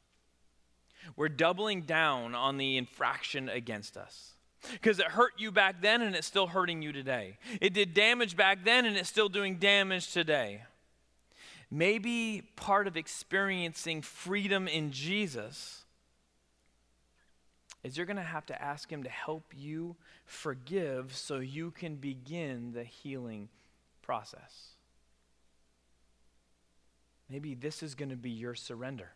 We're 1.15 1.29
doubling 1.29 1.83
down 1.83 2.35
on 2.35 2.57
the 2.57 2.77
infraction 2.77 3.49
against 3.49 3.97
us. 3.97 4.33
Because 4.73 4.99
it 4.99 5.07
hurt 5.07 5.31
you 5.37 5.51
back 5.51 5.81
then 5.81 6.01
and 6.03 6.13
it's 6.13 6.27
still 6.27 6.47
hurting 6.47 6.83
you 6.83 6.91
today. 6.91 7.37
It 7.59 7.73
did 7.73 7.95
damage 7.95 8.35
back 8.35 8.63
then 8.63 8.85
and 8.85 8.95
it's 8.95 9.09
still 9.09 9.29
doing 9.29 9.55
damage 9.55 10.11
today. 10.11 10.63
Maybe 11.71 12.43
part 12.57 12.85
of 12.85 12.97
experiencing 12.97 14.01
freedom 14.01 14.67
in 14.67 14.91
Jesus 14.91 15.80
is 17.83 17.97
you're 17.97 18.05
going 18.05 18.17
to 18.17 18.23
have 18.23 18.45
to 18.47 18.61
ask 18.61 18.91
Him 18.91 19.03
to 19.03 19.09
help 19.09 19.53
you 19.55 19.95
forgive 20.25 21.15
so 21.15 21.37
you 21.37 21.71
can 21.71 21.95
begin 21.95 22.73
the 22.73 22.83
healing 22.83 23.49
process. 24.01 24.75
Maybe 27.29 27.55
this 27.55 27.81
is 27.81 27.95
going 27.95 28.09
to 28.09 28.17
be 28.17 28.29
your 28.29 28.55
surrender. 28.55 29.11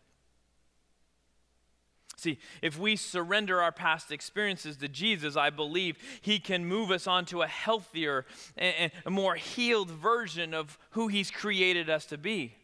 See, 2.16 2.38
if 2.62 2.78
we 2.78 2.96
surrender 2.96 3.60
our 3.60 3.72
past 3.72 4.10
experiences 4.10 4.78
to 4.78 4.88
Jesus, 4.88 5.36
I 5.36 5.50
believe 5.50 5.98
He 6.22 6.38
can 6.38 6.64
move 6.64 6.90
us 6.90 7.06
onto 7.06 7.42
a 7.42 7.46
healthier 7.46 8.24
and 8.56 8.90
a 9.04 9.10
more 9.10 9.34
healed 9.34 9.90
version 9.90 10.54
of 10.54 10.78
who 10.90 11.08
He's 11.08 11.30
created 11.30 11.90
us 11.90 12.06
to 12.06 12.16
be. 12.16 12.54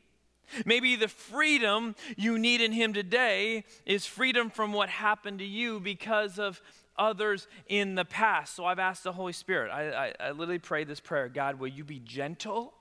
Maybe 0.67 0.97
the 0.97 1.09
freedom 1.09 1.95
you 2.17 2.39
need 2.39 2.61
in 2.61 2.73
Him 2.73 2.93
today 2.93 3.65
is 3.87 4.07
freedom 4.07 4.51
from 4.51 4.73
what 4.73 4.89
happened 4.89 5.39
to 5.39 5.47
you 5.47 5.81
because 5.81 6.39
of 6.39 6.61
others 6.97 7.49
in 7.69 7.95
the 7.95 8.05
past. 8.05 8.55
So 8.55 8.65
I've 8.65 8.79
asked 8.79 9.05
the 9.05 9.13
Holy 9.13 9.33
Spirit, 9.33 9.71
I, 9.71 9.91
I, 9.91 10.13
I 10.29 10.31
literally 10.33 10.59
prayed 10.59 10.89
this 10.89 11.01
prayer 11.01 11.29
God, 11.29 11.59
will 11.59 11.69
you 11.69 11.85
be 11.85 12.01
gentle 12.01 12.75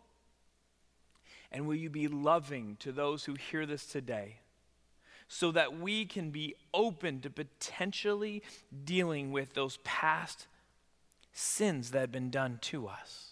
and 1.52 1.68
will 1.68 1.76
you 1.76 1.90
be 1.90 2.08
loving 2.08 2.78
to 2.80 2.92
those 2.92 3.26
who 3.26 3.36
hear 3.36 3.66
this 3.66 3.86
today? 3.86 4.38
So 5.28 5.52
that 5.52 5.80
we 5.80 6.06
can 6.06 6.32
be 6.32 6.56
open 6.74 7.22
to 7.22 7.30
potentially 7.30 8.44
dealing 8.84 9.32
with 9.32 9.54
those 9.54 9.78
past 9.84 10.48
sins 11.32 11.92
that 11.92 12.00
have 12.00 12.12
been 12.12 12.30
done 12.30 12.60
to 12.64 12.88
us. 12.88 13.31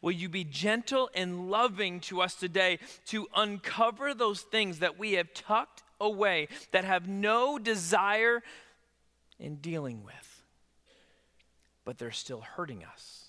Will 0.00 0.12
you 0.12 0.28
be 0.28 0.44
gentle 0.44 1.10
and 1.14 1.50
loving 1.50 2.00
to 2.00 2.20
us 2.20 2.34
today 2.34 2.78
to 3.06 3.26
uncover 3.34 4.14
those 4.14 4.42
things 4.42 4.78
that 4.80 4.98
we 4.98 5.14
have 5.14 5.32
tucked 5.34 5.82
away, 6.00 6.48
that 6.72 6.84
have 6.84 7.08
no 7.08 7.58
desire 7.58 8.42
in 9.38 9.56
dealing 9.56 10.04
with, 10.04 10.42
but 11.84 11.98
they're 11.98 12.10
still 12.10 12.40
hurting 12.40 12.84
us? 12.84 13.26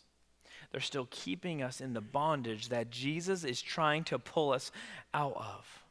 They're 0.71 0.81
still 0.81 1.07
keeping 1.09 1.63
us 1.63 1.81
in 1.81 1.93
the 1.93 2.01
bondage 2.01 2.69
that 2.69 2.91
Jesus 2.91 3.43
is 3.43 3.61
trying 3.61 4.03
to 4.05 4.19
pull 4.19 4.51
us 4.51 4.71
out 5.13 5.35
of. 5.35 5.83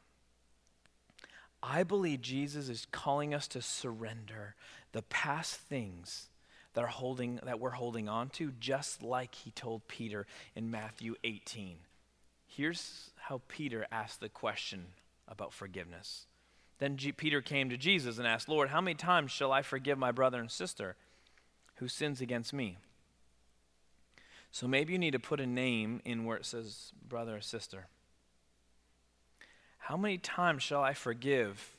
I 1.63 1.83
believe 1.83 2.21
Jesus 2.21 2.69
is 2.69 2.87
calling 2.93 3.35
us 3.35 3.49
to 3.49 3.61
surrender 3.61 4.55
the 4.93 5.03
past 5.03 5.57
things 5.57 6.29
that 6.79 6.85
are 6.85 6.87
holding 6.87 7.41
that 7.43 7.59
we're 7.59 7.71
holding 7.71 8.09
on 8.09 8.29
to 8.29 8.53
just 8.61 9.03
like 9.03 9.35
he 9.35 9.51
told 9.51 9.89
Peter 9.89 10.29
in 10.55 10.71
Matthew 10.71 11.17
18. 11.25 11.79
Here's 12.47 13.11
how 13.17 13.41
Peter 13.49 13.85
asked 13.91 14.21
the 14.21 14.29
question 14.29 14.87
about 15.27 15.53
forgiveness. 15.53 16.27
Then 16.79 16.97
G- 16.97 17.11
Peter 17.11 17.43
came 17.43 17.69
to 17.69 17.77
Jesus 17.77 18.17
and 18.17 18.29
asked, 18.29 18.49
"Lord, 18.49 18.69
how 18.69 18.81
many 18.81 18.95
times 18.95 19.33
shall 19.33 19.51
I 19.51 19.61
forgive 19.61 19.99
my 19.99 20.13
brother 20.13 20.39
and 20.39 20.49
sister 20.49 20.95
who 21.79 21.89
sins 21.89 22.21
against 22.21 22.53
me?" 22.53 22.79
So 24.53 24.69
maybe 24.69 24.93
you 24.93 25.01
need 25.01 25.11
to 25.11 25.19
put 25.19 25.41
a 25.41 25.47
name 25.49 26.01
in 26.05 26.25
where 26.25 26.37
it 26.37 26.47
says 26.47 26.93
brother 27.03 27.39
or 27.39 27.41
sister. 27.41 27.89
How 29.79 29.97
many 29.97 30.17
times 30.17 30.63
shall 30.63 30.85
I 30.85 30.95
forgive 30.95 31.75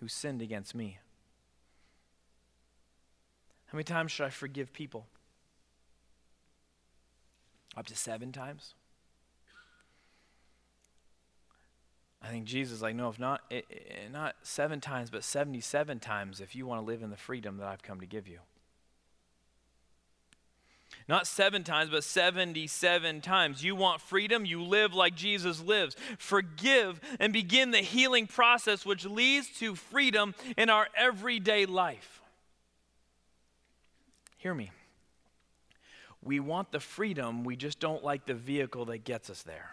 who 0.00 0.08
sinned 0.08 0.42
against 0.42 0.74
me? 0.74 0.98
How 3.68 3.76
many 3.76 3.84
times 3.84 4.12
should 4.12 4.26
I 4.26 4.30
forgive 4.30 4.72
people? 4.72 5.06
Up 7.76 7.86
to 7.86 7.94
seven 7.94 8.32
times? 8.32 8.74
I 12.20 12.28
think 12.28 12.46
Jesus 12.46 12.76
is 12.76 12.82
like, 12.82 12.96
no, 12.96 13.08
if 13.08 13.18
not, 13.18 13.42
it, 13.48 13.64
it, 13.70 14.10
not 14.12 14.34
seven 14.42 14.80
times, 14.80 15.10
but 15.10 15.22
77 15.22 16.00
times 16.00 16.40
if 16.40 16.56
you 16.56 16.66
want 16.66 16.80
to 16.80 16.84
live 16.84 17.02
in 17.02 17.10
the 17.10 17.16
freedom 17.16 17.58
that 17.58 17.68
I've 17.68 17.82
come 17.82 18.00
to 18.00 18.06
give 18.06 18.26
you. 18.26 18.38
Not 21.06 21.26
seven 21.26 21.62
times, 21.62 21.90
but 21.90 22.04
77 22.04 23.20
times. 23.20 23.62
You 23.62 23.76
want 23.76 24.00
freedom? 24.00 24.44
You 24.44 24.62
live 24.62 24.94
like 24.94 25.14
Jesus 25.14 25.62
lives. 25.62 25.96
Forgive 26.18 27.00
and 27.20 27.32
begin 27.32 27.70
the 27.70 27.78
healing 27.78 28.26
process 28.26 28.84
which 28.84 29.06
leads 29.06 29.48
to 29.58 29.74
freedom 29.74 30.34
in 30.56 30.68
our 30.68 30.88
everyday 30.96 31.64
life. 31.66 32.17
Hear 34.38 34.54
me. 34.54 34.70
We 36.22 36.40
want 36.40 36.72
the 36.72 36.80
freedom, 36.80 37.44
we 37.44 37.56
just 37.56 37.78
don't 37.78 38.02
like 38.02 38.26
the 38.26 38.34
vehicle 38.34 38.86
that 38.86 39.04
gets 39.04 39.30
us 39.30 39.42
there. 39.42 39.70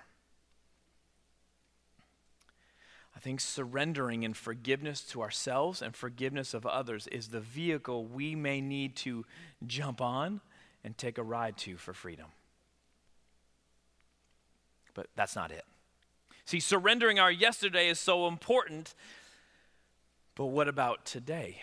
I 3.15 3.19
think 3.19 3.39
surrendering 3.39 4.25
and 4.25 4.36
forgiveness 4.36 5.01
to 5.12 5.21
ourselves 5.21 5.82
and 5.82 5.95
forgiveness 5.95 6.54
of 6.54 6.65
others 6.65 7.08
is 7.08 7.30
the 7.30 7.39
vehicle 7.39 8.06
we 8.06 8.36
may 8.36 8.60
need 8.60 8.95
to 8.97 9.25
jump 9.65 10.01
on 10.01 10.41
and 10.84 10.97
take 10.97 11.17
a 11.17 11.23
ride 11.23 11.58
to 11.60 11.78
for 11.78 11.93
freedom. 11.93 12.28
But 14.93 15.08
that's 15.15 15.36
not 15.36 15.51
it. 15.51 15.63
See, 16.45 16.60
surrendering 16.60 17.17
our 17.19 17.32
yesterday 17.32 17.88
is 17.88 17.99
so 17.99 18.28
important, 18.28 18.93
but 20.36 20.47
what 20.47 20.67
about 20.67 21.06
today? 21.06 21.62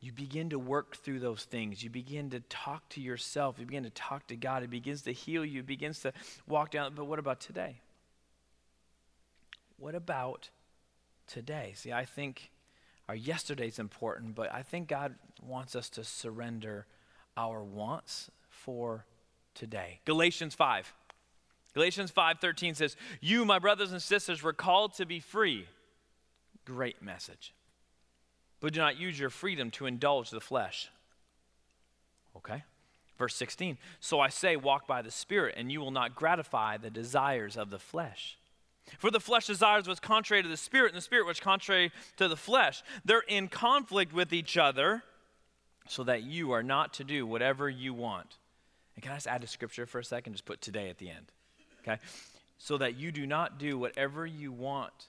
You 0.00 0.12
begin 0.12 0.50
to 0.50 0.58
work 0.58 0.96
through 0.96 1.20
those 1.20 1.44
things. 1.44 1.82
You 1.82 1.90
begin 1.90 2.30
to 2.30 2.40
talk 2.40 2.88
to 2.90 3.00
yourself. 3.00 3.58
You 3.58 3.66
begin 3.66 3.84
to 3.84 3.90
talk 3.90 4.26
to 4.28 4.36
God. 4.36 4.62
It 4.62 4.70
begins 4.70 5.02
to 5.02 5.12
heal 5.12 5.44
you. 5.44 5.60
It 5.60 5.66
begins 5.66 6.00
to 6.00 6.12
walk 6.48 6.70
down. 6.70 6.94
But 6.94 7.04
what 7.04 7.18
about 7.18 7.40
today? 7.40 7.80
What 9.76 9.94
about 9.94 10.48
today? 11.26 11.72
See, 11.76 11.92
I 11.92 12.06
think 12.06 12.50
our 13.08 13.14
yesterday's 13.14 13.78
important, 13.78 14.34
but 14.34 14.52
I 14.52 14.62
think 14.62 14.88
God 14.88 15.16
wants 15.42 15.76
us 15.76 15.90
to 15.90 16.04
surrender 16.04 16.86
our 17.36 17.62
wants 17.62 18.30
for 18.48 19.04
today. 19.54 20.00
Galatians 20.06 20.54
5. 20.54 20.94
Galatians 21.74 22.10
5:13 22.10 22.74
says, 22.74 22.96
"You, 23.20 23.44
my 23.44 23.58
brothers 23.58 23.92
and 23.92 24.02
sisters, 24.02 24.42
were 24.42 24.52
called 24.52 24.94
to 24.94 25.06
be 25.06 25.20
free." 25.20 25.68
Great 26.64 27.00
message 27.00 27.54
but 28.60 28.72
do 28.72 28.80
not 28.80 28.98
use 28.98 29.18
your 29.18 29.30
freedom 29.30 29.70
to 29.72 29.86
indulge 29.86 30.30
the 30.30 30.40
flesh. 30.40 30.90
Okay? 32.36 32.62
Verse 33.18 33.34
16 33.34 33.78
So 34.00 34.20
I 34.20 34.28
say, 34.28 34.56
walk 34.56 34.86
by 34.86 35.02
the 35.02 35.10
Spirit, 35.10 35.54
and 35.56 35.72
you 35.72 35.80
will 35.80 35.90
not 35.90 36.14
gratify 36.14 36.76
the 36.76 36.90
desires 36.90 37.56
of 37.56 37.70
the 37.70 37.78
flesh. 37.78 38.38
For 38.98 39.10
the 39.10 39.20
flesh 39.20 39.46
desires 39.46 39.86
what's 39.86 40.00
contrary 40.00 40.42
to 40.42 40.48
the 40.48 40.56
Spirit, 40.56 40.92
and 40.92 40.96
the 40.96 41.02
Spirit 41.02 41.26
what's 41.26 41.40
contrary 41.40 41.92
to 42.16 42.28
the 42.28 42.36
flesh. 42.36 42.82
They're 43.04 43.20
in 43.20 43.48
conflict 43.48 44.12
with 44.12 44.32
each 44.32 44.56
other, 44.56 45.02
so 45.90 46.04
that 46.04 46.22
you 46.22 46.52
are 46.52 46.62
not 46.62 46.94
to 46.94 47.04
do 47.04 47.26
whatever 47.26 47.68
you 47.68 47.92
want. 47.92 48.38
And 48.94 49.02
can 49.02 49.12
I 49.12 49.16
just 49.16 49.26
add 49.26 49.42
a 49.42 49.46
scripture 49.46 49.86
for 49.86 49.98
a 49.98 50.04
second? 50.04 50.34
Just 50.34 50.44
put 50.44 50.60
today 50.60 50.88
at 50.88 50.98
the 50.98 51.10
end. 51.10 51.32
Okay? 51.82 52.00
So 52.58 52.78
that 52.78 52.96
you 52.96 53.10
do 53.10 53.26
not 53.26 53.58
do 53.58 53.76
whatever 53.76 54.24
you 54.24 54.52
want 54.52 55.08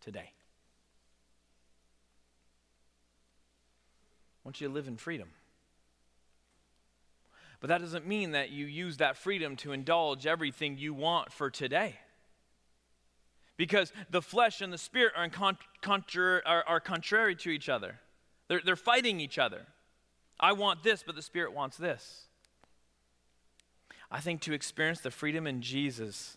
today. 0.00 0.30
Want 4.44 4.60
you 4.60 4.68
to 4.68 4.74
live 4.74 4.88
in 4.88 4.96
freedom. 4.96 5.28
But 7.60 7.68
that 7.68 7.80
doesn't 7.80 8.06
mean 8.06 8.32
that 8.32 8.50
you 8.50 8.66
use 8.66 8.98
that 8.98 9.16
freedom 9.16 9.56
to 9.56 9.72
indulge 9.72 10.26
everything 10.26 10.76
you 10.76 10.92
want 10.92 11.32
for 11.32 11.50
today. 11.50 11.96
Because 13.56 13.92
the 14.10 14.20
flesh 14.20 14.60
and 14.60 14.72
the 14.72 14.78
spirit 14.78 15.14
are, 15.16 15.28
contra- 15.80 16.42
are, 16.44 16.64
are 16.66 16.80
contrary 16.80 17.36
to 17.36 17.50
each 17.50 17.68
other, 17.68 18.00
they're, 18.48 18.60
they're 18.62 18.76
fighting 18.76 19.20
each 19.20 19.38
other. 19.38 19.62
I 20.38 20.52
want 20.52 20.82
this, 20.82 21.02
but 21.06 21.14
the 21.14 21.22
spirit 21.22 21.54
wants 21.54 21.76
this. 21.76 22.24
I 24.10 24.20
think 24.20 24.42
to 24.42 24.52
experience 24.52 25.00
the 25.00 25.10
freedom 25.10 25.46
in 25.46 25.62
Jesus 25.62 26.36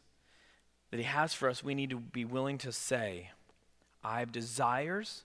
that 0.92 0.98
He 0.98 1.04
has 1.04 1.34
for 1.34 1.50
us, 1.50 1.64
we 1.64 1.76
need 1.76 1.90
to 1.90 2.00
be 2.00 2.24
willing 2.24 2.58
to 2.60 2.72
say, 2.72 3.32
I 4.04 4.20
have 4.20 4.32
desires 4.32 5.24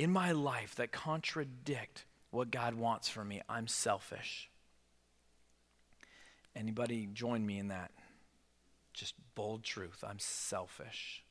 in 0.00 0.10
my 0.10 0.32
life 0.32 0.76
that 0.76 0.90
contradict 0.90 2.06
what 2.30 2.50
God 2.50 2.72
wants 2.74 3.06
for 3.10 3.22
me, 3.22 3.42
I'm 3.50 3.68
selfish. 3.68 4.48
Anybody 6.56 7.06
join 7.12 7.44
me 7.44 7.58
in 7.58 7.68
that? 7.68 7.90
Just 8.94 9.12
bold 9.34 9.62
truth. 9.62 10.02
I'm 10.02 10.18
selfish. 10.18 11.22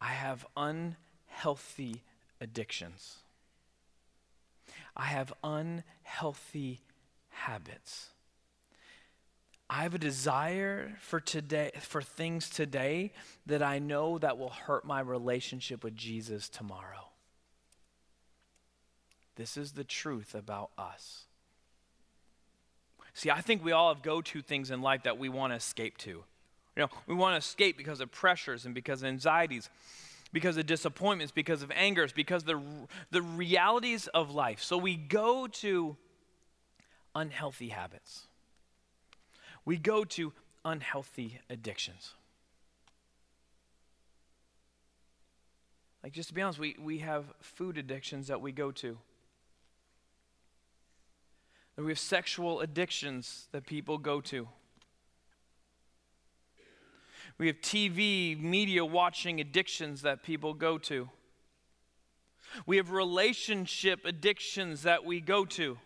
I 0.00 0.08
have 0.08 0.44
unhealthy 0.56 2.02
addictions. 2.40 3.18
I 4.96 5.04
have 5.04 5.32
unhealthy 5.44 6.80
habits. 7.28 8.08
I 9.72 9.84
have 9.84 9.94
a 9.94 9.98
desire 9.98 10.92
for 11.00 11.18
today 11.18 11.70
for 11.80 12.02
things 12.02 12.50
today 12.50 13.10
that 13.46 13.62
I 13.62 13.78
know 13.78 14.18
that 14.18 14.36
will 14.36 14.50
hurt 14.50 14.84
my 14.84 15.00
relationship 15.00 15.82
with 15.82 15.96
Jesus 15.96 16.50
tomorrow. 16.50 17.08
This 19.36 19.56
is 19.56 19.72
the 19.72 19.82
truth 19.82 20.34
about 20.34 20.72
us. 20.76 21.24
See, 23.14 23.30
I 23.30 23.40
think 23.40 23.64
we 23.64 23.72
all 23.72 23.94
have 23.94 24.02
go-to 24.02 24.42
things 24.42 24.70
in 24.70 24.82
life 24.82 25.04
that 25.04 25.16
we 25.16 25.30
want 25.30 25.54
to 25.54 25.56
escape 25.56 25.96
to. 25.98 26.10
You 26.10 26.24
know, 26.76 26.88
we 27.06 27.14
want 27.14 27.32
to 27.32 27.38
escape 27.38 27.78
because 27.78 28.02
of 28.02 28.10
pressures 28.12 28.66
and 28.66 28.74
because 28.74 29.02
of 29.02 29.08
anxieties 29.08 29.70
because 30.34 30.56
of 30.56 30.64
disappointments, 30.64 31.30
because 31.30 31.62
of 31.62 31.70
angers, 31.72 32.10
because 32.10 32.44
the 32.44 32.58
the 33.10 33.20
realities 33.20 34.06
of 34.08 34.30
life. 34.30 34.62
So 34.62 34.78
we 34.78 34.96
go 34.96 35.46
to 35.46 35.96
unhealthy 37.14 37.68
habits. 37.68 38.28
We 39.64 39.76
go 39.76 40.04
to 40.04 40.32
unhealthy 40.64 41.40
addictions. 41.48 42.14
Like, 46.02 46.12
just 46.12 46.30
to 46.30 46.34
be 46.34 46.42
honest, 46.42 46.58
we, 46.58 46.76
we 46.80 46.98
have 46.98 47.24
food 47.40 47.78
addictions 47.78 48.26
that 48.26 48.40
we 48.40 48.50
go 48.50 48.72
to. 48.72 48.98
We 51.76 51.90
have 51.90 51.98
sexual 51.98 52.60
addictions 52.60 53.48
that 53.52 53.66
people 53.66 53.98
go 53.98 54.20
to. 54.22 54.48
We 57.38 57.46
have 57.46 57.60
TV, 57.60 58.38
media 58.38 58.84
watching 58.84 59.40
addictions 59.40 60.02
that 60.02 60.22
people 60.22 60.54
go 60.54 60.76
to. 60.78 61.08
We 62.66 62.76
have 62.76 62.90
relationship 62.90 64.04
addictions 64.04 64.82
that 64.82 65.04
we 65.04 65.20
go 65.20 65.44
to. 65.46 65.78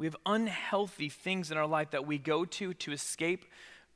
We 0.00 0.06
have 0.06 0.16
unhealthy 0.24 1.10
things 1.10 1.50
in 1.50 1.58
our 1.58 1.66
life 1.66 1.90
that 1.90 2.06
we 2.06 2.16
go 2.16 2.46
to 2.46 2.72
to 2.72 2.92
escape 2.92 3.44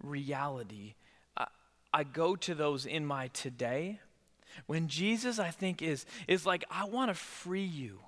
reality. 0.03 0.97
I, 1.35 1.47
I 1.95 2.05
go 2.05 2.37
to 2.37 2.55
those 2.55 2.85
in 2.85 3.07
my 3.07 3.29
today. 3.29 4.01
When 4.67 4.89
Jesus, 4.89 5.39
I 5.39 5.49
think, 5.49 5.81
is, 5.81 6.05
is 6.29 6.45
like, 6.45 6.63
I 6.71 6.85
want 6.85 7.09
to 7.09 7.15
free 7.15 7.65
you. 7.65 8.01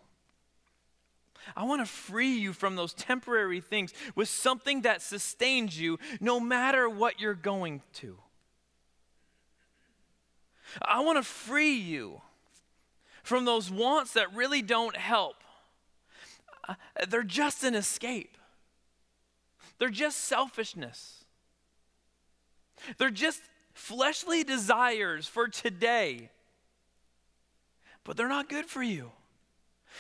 I 1.57 1.65
want 1.65 1.81
to 1.81 1.91
free 1.91 2.35
you 2.35 2.53
from 2.53 2.77
those 2.77 2.93
temporary 2.93 3.63
things 3.63 3.95
with 4.15 4.29
something 4.29 4.83
that 4.83 5.01
sustains 5.01 5.81
you 5.81 5.99
no 6.21 6.39
matter 6.39 6.91
what 6.91 7.19
you're 7.19 7.33
going 7.33 7.81
to. 7.95 8.19
I 10.83 11.01
want 11.01 11.17
to 11.17 11.23
free 11.23 11.77
you 11.77 12.21
from 13.23 13.47
those 13.47 13.71
wants 13.71 14.13
that 14.13 14.35
really 14.35 14.61
don't 14.61 14.99
help. 14.99 15.37
They're 17.09 17.23
just 17.23 17.65
an 17.65 17.75
escape, 17.75 18.37
they're 19.79 19.89
just 19.89 20.19
selfishness, 20.25 21.25
they're 22.99 23.11
just 23.11 23.41
fleshly 23.75 24.43
desires 24.43 25.27
for 25.27 25.49
today, 25.49 26.31
but 28.05 28.17
they're 28.17 28.29
not 28.29 28.49
good 28.49 28.67
for 28.67 28.83
you. 28.83 29.13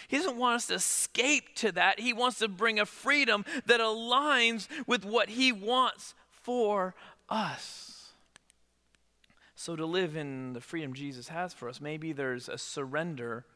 He 0.08 0.16
doesn't 0.16 0.36
want 0.36 0.56
us 0.56 0.66
to 0.66 0.74
escape 0.74 1.54
to 1.56 1.72
that. 1.72 2.00
He 2.00 2.12
wants 2.12 2.38
to 2.38 2.48
bring 2.48 2.78
a 2.78 2.86
freedom 2.86 3.44
that 3.66 3.80
aligns 3.80 4.68
with 4.86 5.04
what 5.04 5.30
He 5.30 5.52
wants 5.52 6.14
for 6.30 6.94
us. 7.28 8.12
So, 9.54 9.74
to 9.74 9.86
live 9.86 10.16
in 10.16 10.52
the 10.52 10.60
freedom 10.60 10.92
Jesus 10.92 11.28
has 11.28 11.54
for 11.54 11.68
us, 11.68 11.80
maybe 11.80 12.12
there's 12.12 12.48
a 12.48 12.58
surrender 12.58 13.46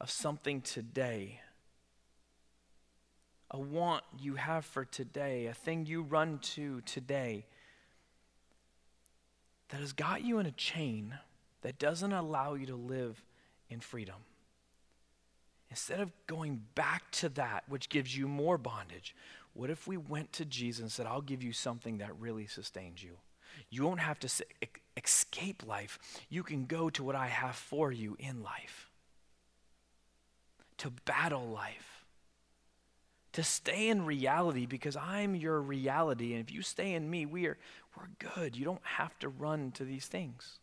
of 0.00 0.10
something 0.10 0.60
today. 0.60 1.40
A 3.50 3.58
want 3.58 4.02
you 4.18 4.34
have 4.34 4.64
for 4.64 4.84
today, 4.84 5.46
a 5.46 5.54
thing 5.54 5.86
you 5.86 6.02
run 6.02 6.38
to 6.40 6.80
today 6.82 7.46
that 9.68 9.80
has 9.80 9.92
got 9.92 10.22
you 10.22 10.38
in 10.38 10.46
a 10.46 10.52
chain 10.52 11.18
that 11.62 11.78
doesn't 11.78 12.12
allow 12.12 12.54
you 12.54 12.66
to 12.66 12.76
live 12.76 13.22
in 13.68 13.80
freedom. 13.80 14.16
Instead 15.70 16.00
of 16.00 16.12
going 16.26 16.62
back 16.74 17.10
to 17.10 17.28
that, 17.30 17.64
which 17.68 17.88
gives 17.88 18.16
you 18.16 18.28
more 18.28 18.58
bondage, 18.58 19.14
what 19.52 19.70
if 19.70 19.86
we 19.86 19.96
went 19.96 20.32
to 20.34 20.44
Jesus 20.44 20.80
and 20.80 20.92
said, 20.92 21.06
I'll 21.06 21.20
give 21.20 21.42
you 21.42 21.52
something 21.52 21.98
that 21.98 22.18
really 22.20 22.46
sustains 22.46 23.02
you? 23.02 23.16
You 23.70 23.84
won't 23.84 24.00
have 24.00 24.20
to 24.20 24.28
escape 24.96 25.66
life. 25.66 25.98
You 26.28 26.42
can 26.42 26.66
go 26.66 26.90
to 26.90 27.02
what 27.02 27.16
I 27.16 27.28
have 27.28 27.56
for 27.56 27.90
you 27.90 28.16
in 28.18 28.42
life, 28.42 28.90
to 30.78 30.90
battle 31.04 31.46
life, 31.46 31.95
to 33.36 33.42
stay 33.42 33.90
in 33.90 34.06
reality 34.06 34.64
because 34.64 34.96
I'm 34.96 35.34
your 35.34 35.60
reality. 35.60 36.32
And 36.32 36.40
if 36.40 36.50
you 36.50 36.62
stay 36.62 36.94
in 36.94 37.10
me, 37.10 37.26
we 37.26 37.44
are, 37.44 37.58
we're 37.94 38.30
good. 38.34 38.56
You 38.56 38.64
don't 38.64 38.80
have 38.82 39.18
to 39.18 39.28
run 39.28 39.72
to 39.72 39.84
these 39.84 40.06
things. 40.06 40.58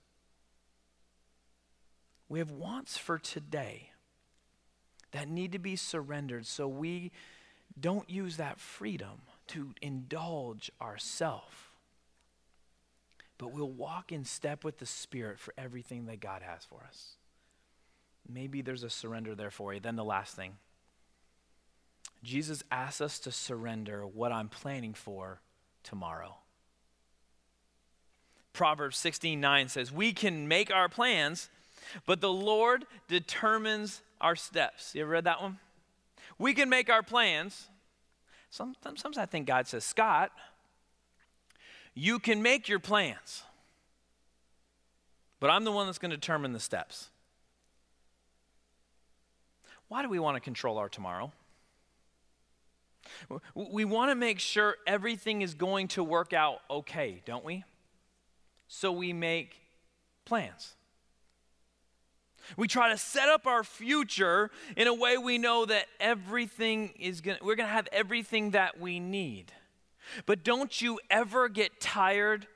We 2.27 2.39
have 2.39 2.49
wants 2.49 2.97
for 2.97 3.19
today 3.19 3.91
that 5.11 5.27
need 5.27 5.51
to 5.51 5.59
be 5.59 5.75
surrendered 5.75 6.47
so 6.47 6.67
we 6.67 7.11
don't 7.79 8.09
use 8.09 8.37
that 8.37 8.59
freedom 8.59 9.21
to 9.49 9.75
indulge 9.79 10.71
ourselves, 10.81 11.53
but 13.37 13.51
we'll 13.51 13.69
walk 13.69 14.11
in 14.11 14.25
step 14.25 14.63
with 14.63 14.79
the 14.79 14.87
Spirit 14.87 15.37
for 15.37 15.53
everything 15.59 16.07
that 16.07 16.21
God 16.21 16.41
has 16.41 16.65
for 16.65 16.83
us. 16.87 17.17
Maybe 18.27 18.63
there's 18.63 18.81
a 18.81 18.89
surrender 18.89 19.35
there 19.35 19.51
for 19.51 19.75
you. 19.75 19.79
Then 19.79 19.95
the 19.95 20.03
last 20.03 20.35
thing 20.35 20.53
Jesus 22.23 22.63
asks 22.71 23.01
us 23.01 23.19
to 23.19 23.31
surrender 23.31 24.07
what 24.07 24.31
I'm 24.31 24.47
planning 24.47 24.93
for 24.93 25.41
tomorrow. 25.83 26.37
Proverbs 28.53 28.97
16 28.97 29.39
9 29.39 29.67
says, 29.67 29.91
We 29.91 30.13
can 30.13 30.47
make 30.47 30.71
our 30.71 30.87
plans, 30.87 31.49
but 32.05 32.21
the 32.21 32.31
Lord 32.31 32.85
determines 33.07 34.01
our 34.21 34.35
steps. 34.35 34.95
You 34.95 35.01
ever 35.01 35.11
read 35.11 35.25
that 35.25 35.41
one? 35.41 35.59
We 36.37 36.53
can 36.53 36.69
make 36.69 36.89
our 36.89 37.03
plans. 37.03 37.67
Sometimes, 38.49 39.01
sometimes 39.01 39.17
I 39.17 39.25
think 39.25 39.47
God 39.47 39.67
says, 39.67 39.83
Scott, 39.83 40.31
you 41.93 42.19
can 42.19 42.41
make 42.41 42.69
your 42.69 42.79
plans, 42.79 43.43
but 45.39 45.49
I'm 45.49 45.63
the 45.63 45.71
one 45.71 45.87
that's 45.87 45.97
going 45.97 46.11
to 46.11 46.17
determine 46.17 46.53
the 46.53 46.59
steps. 46.59 47.09
Why 49.87 50.01
do 50.03 50.09
we 50.09 50.19
want 50.19 50.37
to 50.37 50.41
control 50.41 50.77
our 50.77 50.89
tomorrow? 50.89 51.31
We 53.55 53.85
want 53.85 54.11
to 54.11 54.15
make 54.15 54.39
sure 54.39 54.75
everything 54.85 55.41
is 55.41 55.53
going 55.53 55.89
to 55.89 56.03
work 56.03 56.33
out 56.33 56.59
okay, 56.69 57.21
don't 57.25 57.45
we? 57.45 57.63
So 58.67 58.91
we 58.91 59.13
make 59.13 59.55
plans. 60.25 60.75
We 62.57 62.67
try 62.67 62.89
to 62.89 62.97
set 62.97 63.29
up 63.29 63.47
our 63.47 63.63
future 63.63 64.51
in 64.75 64.87
a 64.87 64.93
way 64.93 65.17
we 65.17 65.37
know 65.37 65.65
that 65.65 65.85
everything 65.99 66.93
is 66.99 67.21
going 67.21 67.37
we're 67.41 67.55
going 67.55 67.69
to 67.69 67.73
have 67.73 67.87
everything 67.91 68.51
that 68.51 68.79
we 68.79 68.99
need. 68.99 69.51
But 70.25 70.43
don't 70.43 70.81
you 70.81 70.99
ever 71.09 71.47
get 71.47 71.79
tired 71.79 72.47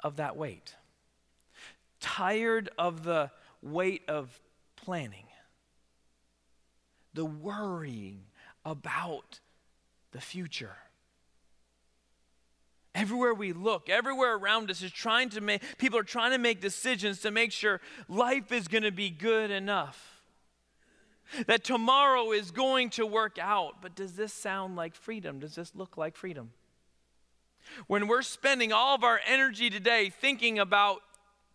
of 0.00 0.16
that 0.16 0.36
weight? 0.36 0.74
Tired 2.00 2.68
of 2.76 3.04
the 3.04 3.30
weight 3.62 4.02
of 4.08 4.40
planning, 4.74 5.26
the 7.14 7.24
worrying 7.24 8.24
about 8.64 9.40
the 10.12 10.20
future. 10.20 10.76
Everywhere 12.94 13.32
we 13.32 13.52
look, 13.52 13.88
everywhere 13.88 14.36
around 14.36 14.70
us 14.70 14.82
is 14.82 14.92
trying 14.92 15.30
to 15.30 15.40
make, 15.40 15.62
people 15.78 15.98
are 15.98 16.04
trying 16.04 16.32
to 16.32 16.38
make 16.38 16.60
decisions 16.60 17.20
to 17.20 17.30
make 17.30 17.50
sure 17.50 17.80
life 18.08 18.52
is 18.52 18.68
going 18.68 18.82
to 18.82 18.92
be 18.92 19.08
good 19.08 19.50
enough. 19.50 20.22
That 21.46 21.64
tomorrow 21.64 22.32
is 22.32 22.50
going 22.50 22.90
to 22.90 23.06
work 23.06 23.38
out. 23.38 23.80
But 23.80 23.94
does 23.94 24.12
this 24.12 24.34
sound 24.34 24.76
like 24.76 24.94
freedom? 24.94 25.38
Does 25.38 25.54
this 25.54 25.74
look 25.74 25.96
like 25.96 26.16
freedom? 26.16 26.50
When 27.86 28.08
we're 28.08 28.22
spending 28.22 28.72
all 28.72 28.94
of 28.94 29.04
our 29.04 29.20
energy 29.26 29.70
today 29.70 30.10
thinking 30.10 30.58
about 30.58 31.00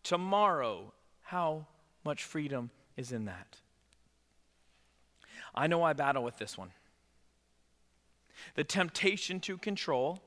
tomorrow, 0.02 0.94
how 1.22 1.68
much 2.04 2.24
freedom 2.24 2.72
is 2.96 3.12
in 3.12 3.26
that? 3.26 3.58
I 5.54 5.68
know 5.68 5.84
I 5.84 5.94
battle 5.94 6.24
with 6.24 6.38
this 6.38 6.58
one. 6.58 6.72
The 8.56 8.64
temptation 8.64 9.40
to 9.42 9.58
control 9.58 10.22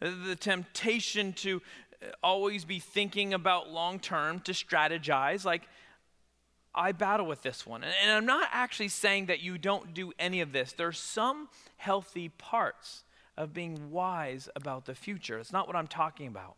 the 0.00 0.36
temptation 0.36 1.32
to 1.32 1.62
uh, 2.02 2.06
always 2.22 2.64
be 2.64 2.78
thinking 2.78 3.34
about 3.34 3.70
long 3.70 3.98
term, 3.98 4.40
to 4.40 4.52
strategize. 4.52 5.44
Like, 5.44 5.62
I 6.74 6.92
battle 6.92 7.26
with 7.26 7.42
this 7.42 7.66
one. 7.66 7.84
And 7.84 8.10
I'm 8.10 8.26
not 8.26 8.48
actually 8.52 8.88
saying 8.88 9.26
that 9.26 9.40
you 9.40 9.58
don't 9.58 9.94
do 9.94 10.12
any 10.18 10.40
of 10.40 10.52
this. 10.52 10.72
There's 10.72 10.98
some 10.98 11.48
healthy 11.76 12.28
parts 12.30 13.04
of 13.36 13.52
being 13.52 13.90
wise 13.90 14.48
about 14.56 14.86
the 14.86 14.94
future. 14.94 15.38
It's 15.38 15.52
not 15.52 15.66
what 15.66 15.76
I'm 15.76 15.86
talking 15.86 16.26
about. 16.26 16.56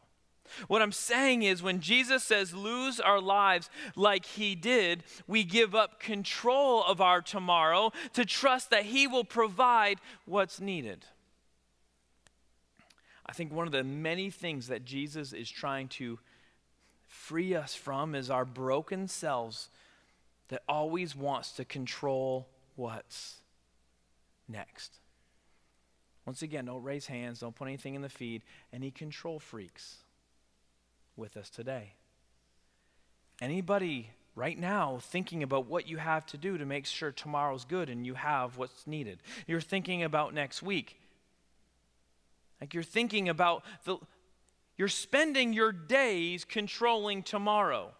What 0.69 0.83
I'm 0.83 0.93
saying 0.93 1.43
is, 1.43 1.63
when 1.63 1.81
Jesus 1.81 2.25
says 2.25 2.55
lose 2.55 3.01
our 3.01 3.21
lives 3.21 3.71
like 3.95 4.25
he 4.25 4.55
did, 4.55 5.05
we 5.27 5.45
give 5.45 5.75
up 5.75 6.01
control 6.01 6.85
of 6.85 7.01
our 7.01 7.21
tomorrow 7.21 7.93
to 8.15 8.25
trust 8.25 8.71
that 8.71 8.85
he 8.85 9.07
will 9.07 9.25
provide 9.25 10.01
what's 10.25 10.61
needed. 10.61 11.05
I 13.25 13.33
think 13.33 13.53
one 13.53 13.67
of 13.67 13.73
the 13.73 13.85
many 13.85 14.31
things 14.31 14.69
that 14.69 14.85
Jesus 14.85 15.33
is 15.33 15.51
trying 15.51 15.89
to 15.89 16.19
free 17.07 17.55
us 17.55 17.75
from 17.75 18.15
is 18.15 18.31
our 18.31 18.45
broken 18.45 19.09
selves 19.09 19.69
that 20.49 20.63
always 20.69 21.17
wants 21.17 21.53
to 21.53 21.65
control 21.65 22.49
what's 22.77 23.37
next. 24.49 24.99
Once 26.25 26.43
again, 26.43 26.67
don't 26.67 26.83
raise 26.83 27.07
hands, 27.07 27.41
don't 27.41 27.55
put 27.55 27.69
anything 27.69 27.95
in 27.95 28.03
the 28.03 28.09
feed. 28.09 28.43
Any 28.73 28.91
control 28.91 29.39
freaks 29.39 29.99
with 31.17 31.37
us 31.37 31.51
today? 31.51 31.95
Anybody 33.41 34.11
right 34.35 34.59
now 34.59 34.99
thinking 35.03 35.43
about 35.43 35.67
what 35.67 35.89
you 35.89 35.97
have 35.97 36.27
to 36.27 36.37
do 36.37 36.59
to 36.59 36.67
make 36.67 36.87
sure 36.87 37.11
tomorrow's 37.11 37.65
good 37.65 37.89
and 37.89 38.07
you 38.07 38.15
have 38.15 38.57
what's 38.57 38.87
needed? 38.87 39.19
You're 39.47 39.61
thinking 39.61 40.03
about 40.03 40.35
next 40.35 40.63
week. 40.63 41.01
Like 42.61 42.75
you're 42.75 42.83
thinking 42.83 43.29
about 43.29 43.65
the, 43.85 43.99
you're 44.77 44.89
spending 44.89 45.53
your 45.53 45.73
days 45.73 46.45
controlling 46.45 47.23
tomorrow. 47.23 47.93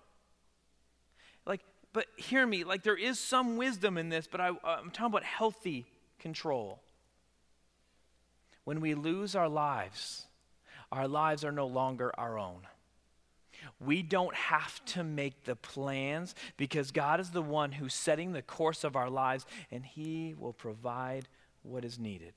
Like, 1.47 1.61
but 1.93 2.07
hear 2.17 2.47
me, 2.47 2.65
like 2.65 2.83
there 2.83 2.97
is 2.97 3.19
some 3.19 3.57
wisdom 3.57 3.99
in 3.99 4.09
this, 4.09 4.27
but 4.27 4.41
I, 4.41 4.49
I'm 4.65 4.91
talking 4.91 5.07
about 5.07 5.25
healthy 5.25 5.87
control. 6.19 6.81
When 8.65 8.81
we 8.81 8.95
lose 8.95 9.37
our 9.37 9.49
lives, 9.49 10.25
our 10.91 11.07
lives 11.07 11.45
are 11.45 11.53
no 11.53 11.67
longer 11.67 12.13
our 12.19 12.39
own. 12.39 12.67
We 13.81 14.03
don't 14.03 14.35
have 14.35 14.85
to 14.87 15.05
make 15.05 15.45
the 15.45 15.57
plans 15.57 16.35
because 16.57 16.91
God 16.91 17.21
is 17.21 17.31
the 17.31 17.43
one 17.43 17.73
who's 17.73 17.95
setting 17.95 18.33
the 18.33 18.43
course 18.43 18.85
of 18.85 18.97
our 18.97 19.11
lives 19.11 19.47
and 19.71 19.85
He 19.85 20.35
will 20.39 20.53
provide 20.53 21.29
what 21.63 21.85
is 21.85 21.99
needed. 21.99 22.35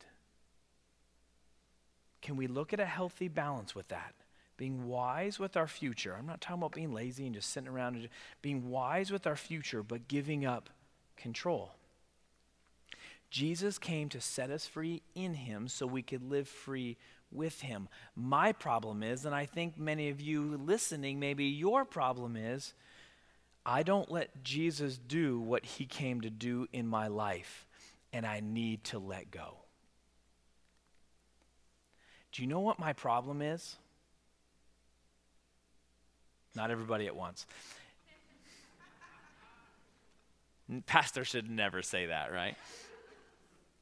Can 2.22 2.36
we 2.36 2.48
look 2.48 2.74
at 2.74 2.80
a 2.80 2.86
healthy 2.86 3.28
balance 3.28 3.74
with 3.74 3.88
that? 3.90 4.14
Being 4.58 4.88
wise 4.88 5.40
with 5.40 5.56
our 5.56 5.68
future. 5.68 6.16
I'm 6.18 6.26
not 6.26 6.42
talking 6.42 6.60
about 6.62 6.74
being 6.74 6.94
lazy 6.94 7.26
and 7.26 7.34
just 7.34 7.52
sitting 7.52 7.70
around 7.70 7.96
and 7.96 8.10
being 8.42 8.70
wise 8.70 9.10
with 9.10 9.26
our 9.26 9.38
future, 9.38 9.84
but 9.84 10.08
giving 10.08 10.46
up 10.46 10.70
control. 11.16 11.72
Jesus 13.30 13.78
came 13.78 14.10
to 14.10 14.20
set 14.20 14.50
us 14.50 14.66
free 14.66 15.02
in 15.16 15.34
Him 15.36 15.68
so 15.68 15.86
we 15.86 16.02
could 16.02 16.30
live 16.30 16.48
free 16.48 16.98
with 17.32 17.62
Him. 17.62 17.88
My 18.16 18.52
problem 18.52 19.04
is, 19.04 19.26
and 19.26 19.36
I 19.36 19.46
think 19.46 19.78
many 19.78 20.10
of 20.10 20.22
you 20.22 20.58
listening, 20.58 21.20
maybe 21.20 21.46
your 21.46 21.86
problem 21.86 22.36
is, 22.36 22.74
I 23.66 23.84
don't 23.84 24.10
let 24.12 24.44
Jesus 24.44 24.98
do 24.98 25.40
what 25.40 25.66
He 25.66 25.86
came 25.86 26.22
to 26.22 26.30
do 26.30 26.68
in 26.74 26.88
my 26.88 27.08
life, 27.08 27.68
and 28.12 28.26
I 28.26 28.40
need 28.40 28.84
to 28.86 29.00
let 29.00 29.32
go. 29.32 29.58
Do 32.32 32.42
you 32.42 32.48
know 32.48 32.60
what 32.60 32.80
my 32.80 32.94
problem 32.94 33.42
is? 33.42 33.76
Not 36.56 36.72
everybody 36.72 37.08
at 37.08 37.16
once. 37.16 37.46
Pastor 40.86 41.24
should 41.24 41.50
never 41.50 41.82
say 41.82 42.08
that, 42.08 42.32
right? 42.32 42.56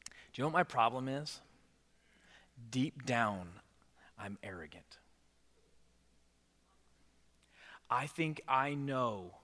Do 0.06 0.12
you 0.36 0.44
know 0.44 0.48
what 0.48 0.54
my 0.54 0.64
problem 0.64 1.08
is? 1.08 1.40
Deep 2.72 3.06
down, 3.06 3.48
I'm 4.20 4.38
arrogant. 4.44 4.98
I 7.90 8.08
think 8.08 8.42
I 8.48 8.74
know 8.74 9.36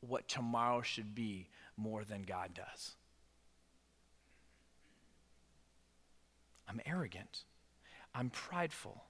what 0.00 0.28
tomorrow 0.28 0.82
should 0.82 1.14
be 1.14 1.48
more 1.76 2.04
than 2.04 2.22
God 2.22 2.54
does. 2.54 2.92
I'm 6.68 6.80
arrogant. 6.86 7.44
I'm 8.14 8.30
prideful. 8.30 9.04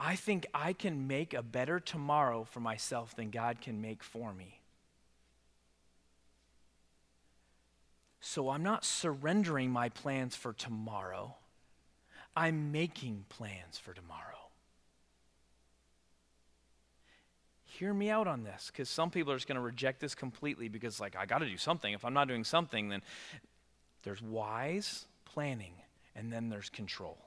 I 0.00 0.16
think 0.16 0.46
I 0.54 0.72
can 0.72 1.06
make 1.06 1.34
a 1.34 1.42
better 1.42 1.78
tomorrow 1.78 2.44
for 2.44 2.60
myself 2.60 3.14
than 3.14 3.30
God 3.30 3.60
can 3.60 3.80
make 3.80 4.02
for 4.02 4.32
me. 4.32 4.60
So 8.26 8.48
I'm 8.48 8.62
not 8.62 8.86
surrendering 8.86 9.70
my 9.70 9.90
plans 9.90 10.34
for 10.34 10.54
tomorrow, 10.54 11.34
I'm 12.34 12.72
making 12.72 13.26
plans 13.28 13.76
for 13.76 13.92
tomorrow. 13.92 14.48
Hear 17.66 17.92
me 17.92 18.08
out 18.08 18.26
on 18.26 18.42
this, 18.42 18.70
because 18.72 18.88
some 18.88 19.10
people 19.10 19.30
are 19.30 19.36
just 19.36 19.46
going 19.46 19.56
to 19.56 19.60
reject 19.60 20.00
this 20.00 20.14
completely 20.14 20.68
because, 20.68 21.00
like, 21.00 21.16
I 21.16 21.26
got 21.26 21.38
to 21.38 21.46
do 21.46 21.58
something. 21.58 21.92
If 21.92 22.02
I'm 22.02 22.14
not 22.14 22.26
doing 22.26 22.44
something, 22.44 22.88
then 22.88 23.02
there's 24.04 24.22
wise 24.22 25.04
planning 25.26 25.74
and 26.16 26.32
then 26.32 26.48
there's 26.48 26.70
control. 26.70 27.18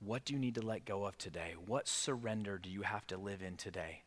What 0.00 0.24
do 0.24 0.32
you 0.32 0.40
need 0.40 0.56
to 0.56 0.62
let 0.62 0.84
go 0.84 1.04
of 1.04 1.16
today? 1.16 1.54
What 1.64 1.86
surrender 1.86 2.58
do 2.58 2.68
you 2.68 2.82
have 2.82 3.06
to 3.06 3.16
live 3.16 3.40
in 3.40 3.56
today? 3.56 4.02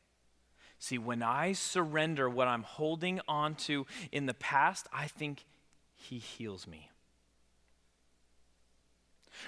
See, 0.81 0.97
when 0.97 1.21
I 1.21 1.53
surrender 1.53 2.27
what 2.27 2.47
I'm 2.47 2.63
holding 2.63 3.21
on 3.27 3.53
to 3.67 3.85
in 4.11 4.25
the 4.25 4.33
past, 4.33 4.87
I 4.91 5.05
think 5.05 5.45
He 5.93 6.17
heals 6.17 6.65
me. 6.65 6.89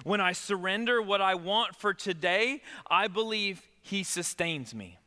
When 0.03 0.21
I 0.21 0.34
surrender 0.34 1.01
what 1.01 1.21
I 1.21 1.34
want 1.34 1.75
for 1.75 1.91
today, 1.91 2.61
I 2.86 3.07
believe 3.07 3.63
He 3.81 4.03
sustains 4.03 4.75
me. 4.75 4.99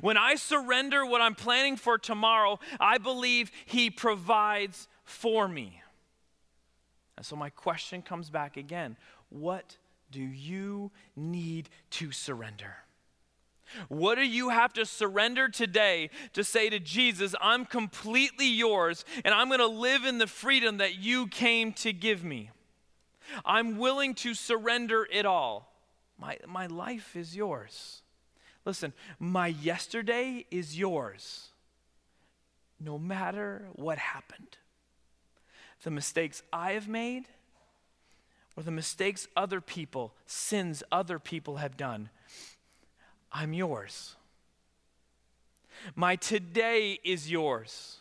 When 0.00 0.16
I 0.16 0.34
surrender 0.34 1.06
what 1.06 1.20
I'm 1.20 1.36
planning 1.36 1.76
for 1.76 1.98
tomorrow, 1.98 2.58
I 2.80 2.98
believe 2.98 3.52
He 3.64 3.90
provides 3.90 4.88
for 5.04 5.46
me. 5.46 5.82
And 7.16 7.24
so 7.24 7.36
my 7.36 7.50
question 7.50 8.02
comes 8.02 8.28
back 8.28 8.56
again 8.56 8.96
What 9.28 9.76
do 10.10 10.20
you 10.20 10.90
need 11.14 11.68
to 11.90 12.10
surrender? 12.10 12.74
What 13.88 14.16
do 14.16 14.26
you 14.26 14.48
have 14.50 14.72
to 14.74 14.86
surrender 14.86 15.48
today 15.48 16.10
to 16.32 16.44
say 16.44 16.70
to 16.70 16.78
Jesus, 16.78 17.34
I'm 17.40 17.64
completely 17.64 18.46
yours 18.46 19.04
and 19.24 19.34
I'm 19.34 19.48
going 19.48 19.60
to 19.60 19.66
live 19.66 20.04
in 20.04 20.18
the 20.18 20.26
freedom 20.26 20.78
that 20.78 20.96
you 20.96 21.26
came 21.26 21.72
to 21.74 21.92
give 21.92 22.24
me? 22.24 22.50
I'm 23.44 23.78
willing 23.78 24.14
to 24.16 24.34
surrender 24.34 25.06
it 25.10 25.26
all. 25.26 25.72
My, 26.18 26.38
my 26.46 26.66
life 26.66 27.14
is 27.14 27.36
yours. 27.36 28.02
Listen, 28.64 28.92
my 29.18 29.46
yesterday 29.46 30.44
is 30.50 30.78
yours, 30.78 31.48
no 32.80 32.98
matter 32.98 33.68
what 33.72 33.98
happened. 33.98 34.58
The 35.84 35.90
mistakes 35.90 36.42
I 36.52 36.72
have 36.72 36.88
made, 36.88 37.28
or 38.56 38.62
the 38.64 38.72
mistakes 38.72 39.28
other 39.36 39.60
people, 39.60 40.12
sins 40.26 40.82
other 40.90 41.18
people 41.18 41.56
have 41.56 41.76
done, 41.76 42.10
I'm 43.32 43.52
yours. 43.52 44.16
My 45.94 46.16
today 46.16 46.98
is 47.04 47.30
yours. 47.30 47.98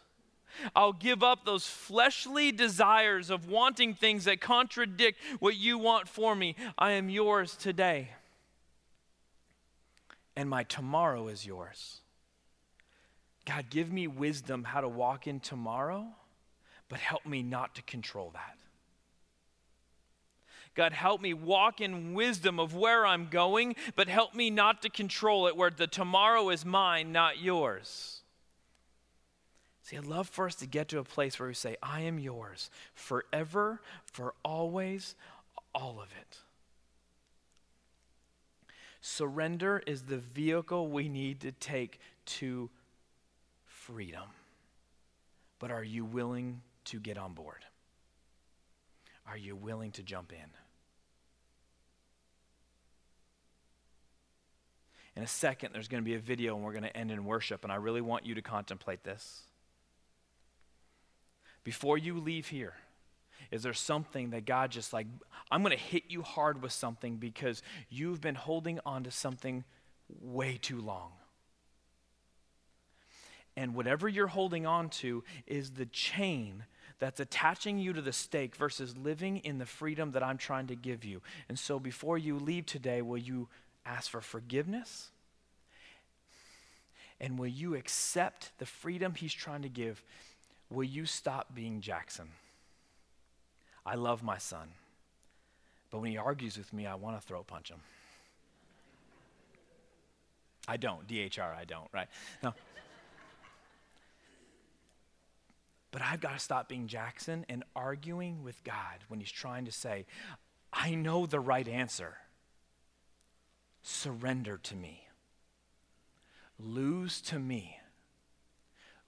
I'll 0.76 0.94
give 0.94 1.22
up 1.22 1.46
those 1.46 1.68
fleshly 1.68 2.52
desires 2.52 3.30
of 3.30 3.48
wanting 3.48 3.94
things 3.94 4.26
that 4.26 4.42
contradict 4.42 5.20
what 5.40 5.56
you 5.56 5.78
want 5.78 6.08
for 6.08 6.36
me. 6.36 6.56
I 6.78 6.92
am 6.92 7.10
yours 7.10 7.56
today. 7.56 8.10
And 10.36 10.50
my 10.50 10.64
tomorrow 10.64 11.28
is 11.28 11.46
yours. 11.46 12.02
God, 13.46 13.70
give 13.70 13.92
me 13.92 14.08
wisdom 14.08 14.64
how 14.64 14.82
to 14.82 14.90
walk 14.90 15.26
in 15.26 15.40
tomorrow, 15.40 16.06
but 16.90 17.00
help 17.00 17.26
me 17.26 17.44
not 17.44 17.76
to 17.76 17.82
control 17.84 18.32
that. 18.34 18.58
God, 20.78 20.94
help 20.94 21.22
me 21.22 21.34
walk 21.34 21.82
in 21.82 22.14
wisdom 22.14 22.60
of 22.60 22.76
where 22.76 23.04
I'm 23.04 23.30
going, 23.30 23.76
but 23.96 24.08
help 24.08 24.36
me 24.36 24.52
not 24.52 24.84
to 24.84 24.90
control 24.90 25.48
it, 25.48 25.58
where 25.58 25.72
the 25.72 25.88
tomorrow 25.88 26.50
is 26.50 26.64
mine, 26.64 27.12
not 27.12 27.40
yours. 27.40 28.22
See, 29.82 29.98
I'd 29.98 30.06
love 30.06 30.30
for 30.30 30.46
us 30.46 30.54
to 30.56 30.68
get 30.68 30.88
to 30.90 31.00
a 31.00 31.04
place 31.04 31.40
where 31.40 31.48
we 31.48 31.56
say, 31.56 31.78
I 31.82 32.02
am 32.02 32.20
yours 32.20 32.70
forever, 32.94 33.82
for 34.06 34.36
always, 34.46 35.16
all 35.74 36.00
of 36.00 36.10
it. 36.22 36.38
Surrender 39.02 39.82
is 39.88 40.04
the 40.04 40.20
vehicle 40.20 40.90
we 40.90 41.10
need 41.10 41.40
to 41.40 41.52
take 41.54 42.00
to 42.26 42.70
freedom. 43.66 44.30
But 45.58 45.72
are 45.72 45.84
you 45.84 46.06
willing 46.06 46.62
to 46.86 47.00
get 47.00 47.18
on 47.18 47.34
board? 47.34 47.66
Are 49.28 49.38
you 49.38 49.56
willing 49.56 49.92
to 49.94 50.04
jump 50.04 50.32
in? 50.32 50.67
In 55.18 55.24
a 55.24 55.28
second, 55.28 55.74
there's 55.74 55.88
going 55.88 56.04
to 56.04 56.06
be 56.06 56.14
a 56.14 56.20
video 56.20 56.56
and 56.56 56.64
we're 56.64 56.74
going 56.74 56.84
to 56.84 56.96
end 56.96 57.10
in 57.10 57.26
worship, 57.26 57.64
and 57.64 57.74
I 57.74 57.78
really 57.78 58.02
want 58.02 58.24
you 58.24 58.36
to 58.36 58.42
contemplate 58.44 59.04
this. 59.04 59.42
Before 61.64 61.98
you 61.98 62.20
leave 62.20 62.50
here, 62.50 62.76
Is 63.52 63.64
there 63.64 63.74
something 63.74 64.32
that 64.32 64.46
God 64.46 64.72
just 64.72 64.94
like, 64.94 65.08
I'm 65.52 65.62
going 65.62 65.76
to 65.76 65.82
hit 65.82 66.04
you 66.10 66.22
hard 66.22 66.62
with 66.62 66.72
something 66.72 67.18
because 67.18 67.62
you've 67.90 68.22
been 68.22 68.36
holding 68.36 68.80
on 68.86 69.04
to 69.04 69.12
something 69.12 69.64
way 70.22 70.58
too 70.62 70.82
long? 70.82 71.12
And 73.56 73.74
whatever 73.74 74.08
you're 74.08 74.28
holding 74.28 74.66
on 74.66 74.90
to 74.90 75.24
is 75.48 75.72
the 75.72 75.88
chain 75.88 76.66
that's 77.00 77.20
attaching 77.20 77.80
you 77.80 77.94
to 77.94 78.02
the 78.02 78.14
stake 78.14 78.56
versus 78.56 78.98
living 78.98 79.38
in 79.38 79.58
the 79.58 79.66
freedom 79.66 80.12
that 80.12 80.24
I'm 80.24 80.38
trying 80.38 80.68
to 80.68 80.76
give 80.76 81.06
you. 81.06 81.22
And 81.48 81.58
so 81.58 81.80
before 81.80 82.18
you 82.18 82.38
leave 82.38 82.66
today, 82.66 83.02
will 83.02 83.18
you 83.18 83.48
ask 83.88 84.10
for 84.10 84.22
forgiveness? 84.22 85.10
And 87.20 87.40
will 87.40 87.48
you 87.48 87.76
accept 87.76 88.52
the 88.60 88.66
freedom 88.66 89.16
he's 89.16 89.34
trying 89.34 89.64
to 89.64 89.70
give? 89.70 90.04
Will 90.70 90.84
you 90.84 91.06
stop 91.06 91.56
being 91.56 91.82
Jackson? 91.82 92.30
I 93.86 93.96
love 93.96 94.22
my 94.22 94.38
son, 94.38 94.68
but 95.90 96.00
when 96.00 96.12
he 96.12 96.18
argues 96.18 96.58
with 96.58 96.74
me, 96.74 96.86
I 96.86 96.96
want 96.96 97.20
to 97.20 97.26
throw 97.26 97.42
punch 97.44 97.70
him. 97.70 97.80
I 100.68 100.76
don't, 100.76 101.08
DHR, 101.08 101.56
I 101.56 101.64
don't, 101.64 101.88
right? 101.94 102.10
No. 102.44 102.54
But 105.92 106.02
I've 106.02 106.20
got 106.20 106.34
to 106.34 106.40
stop 106.40 106.68
being 106.68 106.88
Jackson 106.88 107.46
and 107.48 107.64
arguing 107.76 108.44
with 108.44 108.62
God 108.64 109.00
when 109.08 109.22
he's 109.22 109.32
trying 109.32 109.66
to 109.66 109.72
say, 109.72 110.06
I 110.74 110.94
know 110.94 111.26
the 111.26 111.40
right 111.40 111.68
answer. 111.68 112.18
Surrender 113.90 114.58
to 114.64 114.76
me. 114.76 115.08
Lose 116.60 117.22
to 117.22 117.40
me. 117.40 117.80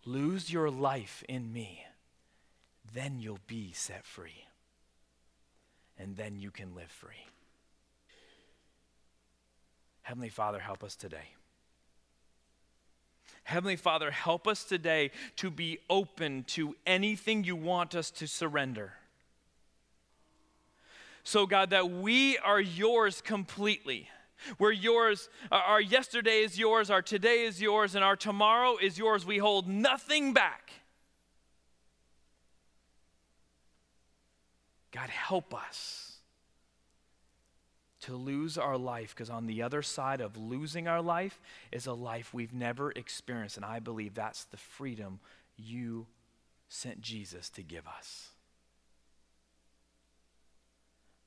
Lose 0.06 0.54
your 0.54 0.70
life 0.70 1.22
in 1.28 1.52
me. 1.52 1.84
Then 2.94 3.20
you'll 3.20 3.42
be 3.46 3.74
set 3.74 4.06
free. 4.06 4.46
And 5.98 6.16
then 6.16 6.40
you 6.40 6.50
can 6.50 6.76
live 6.76 6.90
free. 6.90 7.28
Heavenly 10.04 10.30
Father, 10.30 10.60
help 10.60 10.82
us 10.82 10.96
today. 10.96 11.34
Heavenly 13.44 13.76
Father, 13.76 14.12
help 14.12 14.48
us 14.48 14.64
today 14.64 15.12
to 15.36 15.52
be 15.52 15.80
open 15.90 16.46
to 16.46 16.78
anything 16.86 17.44
you 17.44 17.58
want 17.58 17.96
us 17.96 18.12
to 18.12 18.30
surrender. 18.30 18.94
So, 21.26 21.46
God, 21.46 21.72
that 21.72 21.92
we 21.92 22.38
are 22.38 22.62
yours 22.62 23.20
completely. 23.20 24.08
We're 24.58 24.72
yours, 24.72 25.30
our 25.52 25.82
yesterday 25.82 26.42
is 26.42 26.58
yours, 26.58 26.90
our 26.90 27.02
today 27.02 27.46
is 27.46 27.62
yours, 27.62 27.96
and 27.96 28.04
our 28.04 28.16
tomorrow 28.16 28.78
is 28.82 28.98
yours. 28.98 29.26
We 29.26 29.38
hold 29.38 29.68
nothing 29.68 30.34
back. 30.34 30.72
God, 34.92 35.10
help 35.10 35.54
us 35.54 36.10
to 38.02 38.16
lose 38.16 38.58
our 38.58 38.78
life 38.78 39.14
because 39.14 39.30
on 39.30 39.46
the 39.46 39.62
other 39.62 39.82
side 39.82 40.22
of 40.22 40.38
losing 40.38 40.88
our 40.88 41.02
life 41.02 41.40
is 41.72 41.86
a 41.86 41.94
life 41.94 42.34
we've 42.34 42.54
never 42.54 42.92
experienced. 42.92 43.58
And 43.58 43.66
I 43.66 43.80
believe 43.80 44.16
that's 44.16 44.46
the 44.46 44.58
freedom 44.58 45.20
you 45.58 46.08
sent 46.70 47.02
Jesus 47.02 47.50
to 47.52 47.62
give 47.62 47.88
us. 47.88 48.30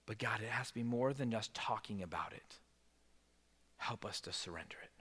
But 0.07 0.19
God, 0.19 0.41
it 0.43 0.49
has 0.49 0.69
to 0.69 0.75
be 0.75 0.83
more 0.83 1.13
than 1.13 1.31
just 1.31 1.55
talking 1.55 2.03
about 2.03 2.33
it. 2.33 2.57
Help 3.83 4.05
us 4.05 4.21
to 4.21 4.33
surrender 4.33 4.77
it. 4.81 4.93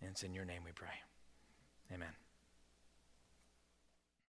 And 0.00 0.10
it's 0.10 0.24
in 0.24 0.34
your 0.34 0.44
name 0.44 0.62
we 0.64 0.72
pray. 0.72 1.04
Amen. 1.92 2.23